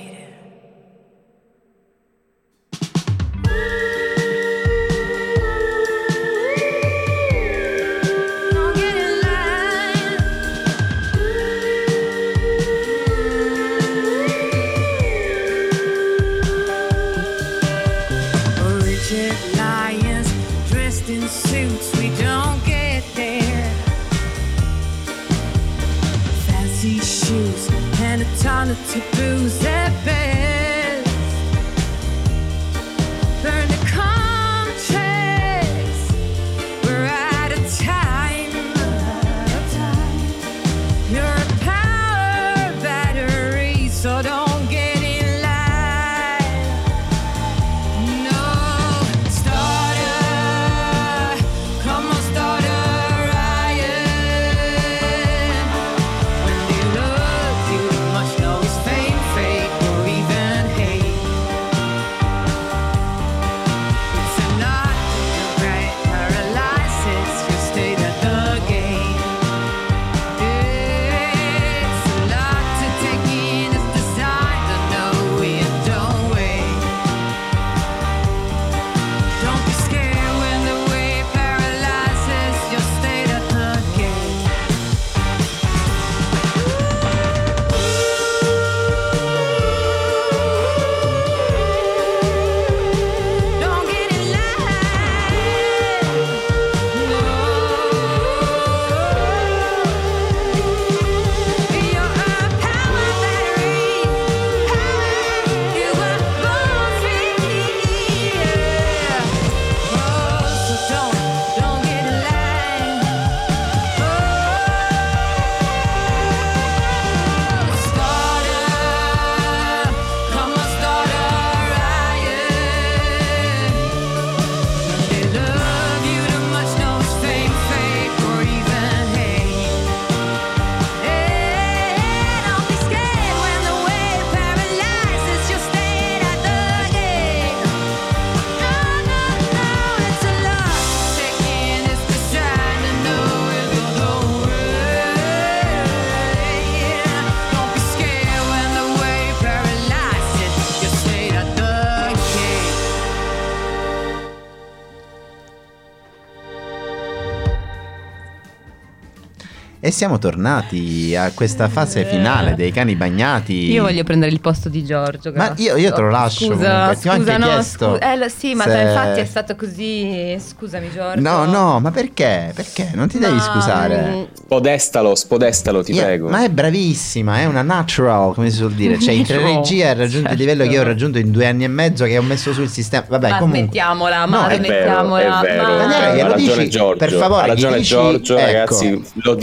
Siamo 160.03 160.17
tornati 160.19 161.15
a 161.15 161.31
questa 161.33 161.69
fase 161.69 162.03
finale 162.03 162.55
dei 162.55 162.73
cani 162.73 162.93
bagnati. 162.95 163.71
Io 163.71 163.83
voglio 163.83 164.03
prendere 164.03 164.33
il 164.33 164.41
posto 164.41 164.67
di 164.67 164.83
Giorgio. 164.83 165.31
Ma 165.33 165.53
io- 165.55 165.77
io 165.77 165.93
te 165.93 166.01
lo 166.01 166.09
lascio 166.09 166.47
Scusa, 166.47 166.55
comunque, 166.55 166.95
ti 166.99 167.07
ho 167.07 167.11
scusa, 167.13 167.31
anche 167.33 167.37
no, 167.37 167.45
chiesto 167.47 167.89
scu- 167.93 168.03
eh, 168.03 168.17
lo- 168.17 168.27
sì, 168.27 168.53
ma 168.53 168.63
se- 168.65 168.81
infatti 168.81 169.19
è 169.21 169.25
stato 169.25 169.55
così. 169.55 170.35
Scusami, 170.37 170.89
Giorgio. 170.93 171.21
No, 171.21 171.45
no, 171.45 171.79
ma 171.79 171.89
perché? 171.91 172.51
Perché? 172.53 172.91
Non 172.95 173.07
ti 173.07 173.17
devi 173.17 173.35
Ma, 173.35 173.41
scusare. 173.41 174.01
mm, 174.13 174.23
Spodestalo, 174.33 175.15
spodestalo, 175.15 175.83
ti 175.83 175.93
Io- 175.93 176.03
prego. 176.03 176.27
Ma 176.27 176.43
è 176.43 176.49
bravissima, 176.49 177.39
è 177.39 177.45
una 177.45 177.61
natural, 177.61 178.33
come 178.33 178.49
si 178.49 178.57
suol 178.57 178.73
dire. 178.73 178.99
Cioè, 178.99 179.13
in 179.13 179.23
tre 179.23 179.37
regie 179.37 179.87
ha 179.87 179.93
raggiunto 179.93 180.29
il 180.31 180.37
certo. 180.37 180.37
livello 180.37 180.63
che 180.65 180.69
io 180.75 180.81
ho 180.81 180.85
raggiunto 180.85 181.17
in 181.17 181.31
due 181.31 181.45
anni 181.47 181.63
e 181.63 181.69
mezzo, 181.69 182.03
che 182.03 182.17
ho 182.17 182.21
messo 182.23 182.51
sul 182.51 182.67
sistema. 182.67 183.05
Vabbè, 183.07 183.29
ma 183.29 183.37
comunque. 183.37 183.59
smettiamola, 183.61 184.19
No, 184.25 184.27
ma 184.27 184.47
è 184.49 184.55
È 184.57 184.59
vero, 184.59 184.65
smettiamola. 184.65 185.39
è 185.39 185.47
vero. 185.47 185.63
ma- 185.63 186.13
glielo 186.13 186.29
ragione 186.31 186.63
dici? 186.65 186.69
Giorgio. 186.69 186.97
Per 186.97 187.13
favore, 187.13 187.41
ha 187.43 187.45
ragione 187.45 187.77
dici- 187.77 187.89
Giorgio, 187.93 188.35
ecco. 188.37 188.45
ragazzi. 188.45 189.03
Lo 189.13 189.35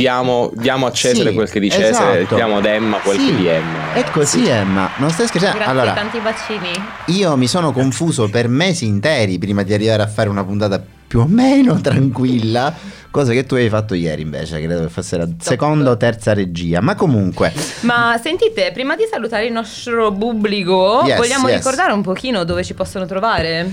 diamo, 0.53 0.63
diamo 0.63 0.87
a 0.87 0.93
Cesare 0.93 1.29
Sì, 1.31 1.35
quel 1.35 1.51
che 1.51 1.61
di 1.61 1.71
Cesare, 1.71 2.19
esatto. 2.21 2.35
diamo 2.35 2.57
ad 2.59 2.65
Emma 2.65 2.99
quel 2.99 3.19
Sì, 3.19 3.27
che 3.27 3.37
di 3.37 3.47
Emma. 3.47 3.93
È 3.95 4.05
così, 4.11 4.47
Emma. 4.49 4.91
Non 4.97 5.11
stai 5.11 5.27
scherzando? 5.27 5.57
Grazie, 5.59 5.73
allora, 5.79 5.93
tanti 5.93 6.19
bacini. 6.19 6.71
io 7.07 7.37
mi 7.37 7.47
sono 7.47 7.73
confuso 7.73 8.29
per 8.29 8.49
mesi 8.49 8.87
interi 8.87 9.39
prima 9.39 9.63
di 9.63 9.73
arrivare 9.75 10.03
a 10.03 10.07
fare 10.09 10.29
una 10.29 10.45
puntata 10.45 10.83
più 11.07 11.21
o 11.21 11.27
meno 11.27 11.79
tranquilla. 11.83 12.73
Cosa 13.11 13.33
che 13.33 13.45
tu 13.45 13.57
hai 13.57 13.69
fatto 13.69 13.95
ieri 13.95 14.23
invece, 14.23 14.59
credo 14.63 14.83
che 14.83 14.89
fosse 14.89 15.17
la 15.17 15.27
seconda 15.41 15.91
o 15.91 15.97
terza 15.97 16.33
regia. 16.33 16.81
Ma 16.81 16.95
comunque, 16.95 17.53
Ma 17.81 18.17
sentite, 18.23 18.71
prima 18.73 18.95
di 18.95 19.03
salutare 19.11 19.47
il 19.47 19.53
nostro 19.53 20.13
pubblico, 20.13 21.03
Yes, 21.05 21.17
vogliamo 21.17 21.49
yes. 21.49 21.57
ricordare 21.57 21.93
un 21.93 22.03
pochino 22.03 22.45
dove 22.45 22.63
ci 22.63 22.75
possono 22.75 23.07
trovare? 23.07 23.69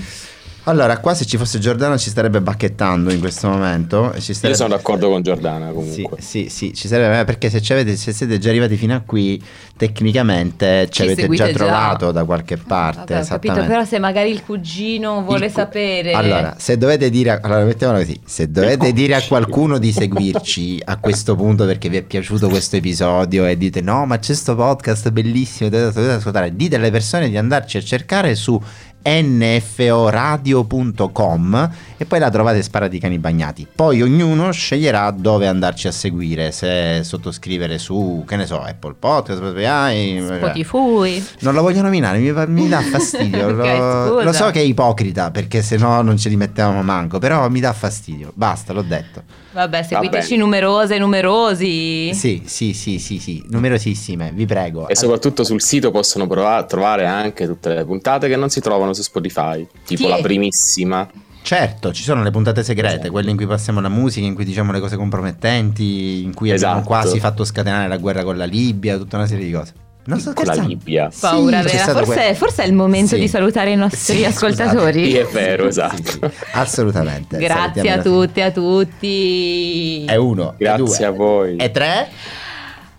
Allora, 0.68 0.98
qua 0.98 1.14
se 1.14 1.24
ci 1.24 1.36
fosse 1.36 1.58
Giordano 1.58 1.96
ci 1.98 2.10
starebbe 2.10 2.40
bacchettando 2.40 3.12
in 3.12 3.20
questo 3.20 3.48
momento. 3.48 4.12
e 4.12 4.20
Ci 4.20 4.30
Io 4.30 4.36
starebbe... 4.36 4.56
sono 4.56 4.68
d'accordo 4.70 5.08
con 5.10 5.22
Giordana 5.22 5.68
Sì, 5.68 5.72
comunque. 5.74 6.20
sì, 6.20 6.48
sì, 6.48 6.74
ci 6.74 6.88
sarebbe 6.88 7.24
perché 7.24 7.50
se, 7.50 7.60
ci 7.60 7.72
avete, 7.72 7.96
se 7.96 8.12
siete 8.12 8.38
già 8.38 8.50
arrivati 8.50 8.76
fino 8.76 8.94
a 8.94 9.00
qui, 9.04 9.42
tecnicamente 9.76 10.86
ci, 10.90 11.02
Ci 11.02 11.02
avete 11.02 11.28
già 11.34 11.46
già. 11.46 11.52
trovato 11.52 12.12
da 12.12 12.24
qualche 12.24 12.56
parte. 12.56 13.14
Vabbè, 13.14 13.24
ho 13.24 13.28
capito, 13.28 13.64
però 13.66 13.84
se 13.84 13.98
magari 13.98 14.30
il 14.30 14.42
cugino 14.44 15.22
vuole 15.22 15.46
Il 15.46 15.52
cu- 15.52 15.60
sapere. 15.60 16.12
Allora, 16.12 16.54
se 16.58 16.76
dovete 16.78 17.10
dire, 17.10 17.30
a- 17.30 17.40
allora 17.42 17.64
mettiamola 17.64 17.98
così, 17.98 18.18
se 18.24 18.50
dovete 18.50 18.92
dire 18.92 19.14
a 19.14 19.22
qualcuno 19.22 19.78
di 19.78 19.92
seguirci 19.92 20.82
a 20.84 20.96
questo 20.98 21.34
punto 21.34 21.64
perché 21.66 21.88
vi 21.88 21.96
è 21.98 22.02
piaciuto 22.02 22.48
questo 22.48 22.76
episodio 22.76 23.46
e 23.46 23.56
dite 23.56 23.80
no, 23.80 24.06
ma 24.06 24.18
c'è 24.18 24.34
sto 24.34 24.54
podcast 24.54 25.10
bellissimo, 25.10 25.68
dovete 25.68 26.00
ascoltare, 26.12 26.54
dite 26.54 26.76
alle 26.76 26.90
persone 26.90 27.28
di 27.28 27.36
andarci 27.36 27.76
a 27.76 27.82
cercare 27.82 28.34
su 28.34 28.60
nforadio.com 29.02 31.70
e 31.96 32.04
poi 32.04 32.18
la 32.18 32.28
trovate 32.30 32.62
sparati 32.62 32.96
i 32.96 33.00
cani 33.00 33.18
bagnati. 33.18 33.66
Poi 33.72 34.02
ognuno 34.02 34.52
sceglierà 34.52 35.10
dove 35.10 35.46
andarci 35.46 35.88
a 35.88 35.92
seguire, 35.92 36.52
se 36.52 37.00
sottoscrivere 37.02 37.78
su, 37.78 38.24
che 38.26 38.36
ne 38.36 38.46
so, 38.46 38.60
Apple 38.60 38.94
Podcast, 38.98 39.38
Spotify, 39.38 40.22
Spotify. 40.24 41.24
non 41.40 41.54
lo 41.54 41.62
voglio 41.62 41.82
nominare, 41.82 42.18
mi, 42.18 42.32
mi 42.48 42.68
dà 42.68 42.80
fastidio. 42.80 43.46
Ok, 43.58 43.78
lo, 43.78 44.22
lo 44.22 44.32
so 44.32 44.50
che 44.50 44.60
è 44.60 44.62
ipocrita 44.62 45.30
perché 45.30 45.62
se 45.62 45.76
no 45.76 46.02
non 46.02 46.16
ce 46.16 46.28
li 46.28 46.36
mettevamo 46.36 46.82
manco, 46.82 47.18
però 47.18 47.48
mi 47.48 47.60
dà 47.60 47.72
fastidio. 47.72 48.30
Basta, 48.34 48.72
l'ho 48.72 48.82
detto. 48.82 49.22
Vabbè, 49.58 49.82
seguiteci 49.82 50.30
bene. 50.30 50.42
numerose 50.42 50.98
numerosi. 50.98 52.14
Sì, 52.14 52.42
sì, 52.44 52.72
sì, 52.74 52.98
sì, 52.98 53.18
sì, 53.18 53.42
numerosissime, 53.48 54.30
vi 54.32 54.46
prego. 54.46 54.88
E 54.88 54.94
soprattutto 54.94 55.42
sul 55.42 55.60
sito 55.60 55.90
possono 55.90 56.26
prova- 56.26 56.62
trovare 56.64 57.06
anche 57.06 57.46
tutte 57.46 57.74
le 57.74 57.84
puntate 57.84 58.28
che 58.28 58.36
non 58.36 58.50
si 58.50 58.60
trovano 58.60 58.87
su 58.94 59.02
Spotify, 59.02 59.66
tipo 59.84 60.02
Sì. 60.04 60.08
la 60.08 60.18
primissima. 60.20 61.08
Certo, 61.40 61.92
ci 61.92 62.02
sono 62.02 62.22
le 62.22 62.30
puntate 62.30 62.62
segrete, 62.62 62.94
Esatto. 62.94 63.10
quelle 63.12 63.30
in 63.30 63.36
cui 63.36 63.46
passiamo 63.46 63.80
la 63.80 63.88
musica, 63.88 64.26
in 64.26 64.34
cui 64.34 64.44
diciamo 64.44 64.70
le 64.72 64.80
cose 64.80 64.96
compromettenti, 64.96 66.22
in 66.22 66.34
cui 66.34 66.50
abbiamo 66.50 66.74
Esatto. 66.80 66.86
quasi 66.88 67.18
fatto 67.20 67.44
scatenare 67.44 67.88
la 67.88 67.96
guerra 67.96 68.22
con 68.24 68.36
la 68.36 68.44
Libia, 68.44 68.98
tutta 68.98 69.16
una 69.16 69.26
serie 69.26 69.46
di 69.46 69.52
cose. 69.52 69.72
Non 70.04 70.18
sto 70.20 70.32
Con 70.32 70.44
la 70.46 70.52
scherzando. 70.52 70.76
Libia. 70.84 71.10
Sì, 71.10 71.20
Paura 71.20 71.62
c'è 71.62 71.70
vera. 71.76 71.92
Forse, 71.92 72.04
quel- 72.14 72.34
forse 72.36 72.62
è 72.62 72.66
il 72.66 72.72
momento 72.74 73.14
Sì. 73.14 73.20
di 73.20 73.28
salutare 73.28 73.72
i 73.72 73.76
nostri 73.76 74.16
Sì, 74.16 74.24
ascoltatori. 74.24 75.10
Sì, 75.10 75.16
è 75.18 75.26
vero, 75.26 75.66
esatto. 75.68 76.30
Assolutamente. 76.52 77.36
Grazie 77.38 77.90
a 77.92 77.98
tutti, 78.02 78.40
a 78.40 78.50
tutti. 78.50 80.04
È 80.06 80.16
uno, 80.16 80.52
è 80.52 80.54
Grazie 80.64 80.84
due, 80.84 81.04
a 81.04 81.10
voi. 81.10 81.56
E 81.56 81.70
tre? 81.70 82.08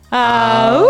Au! 0.10 0.86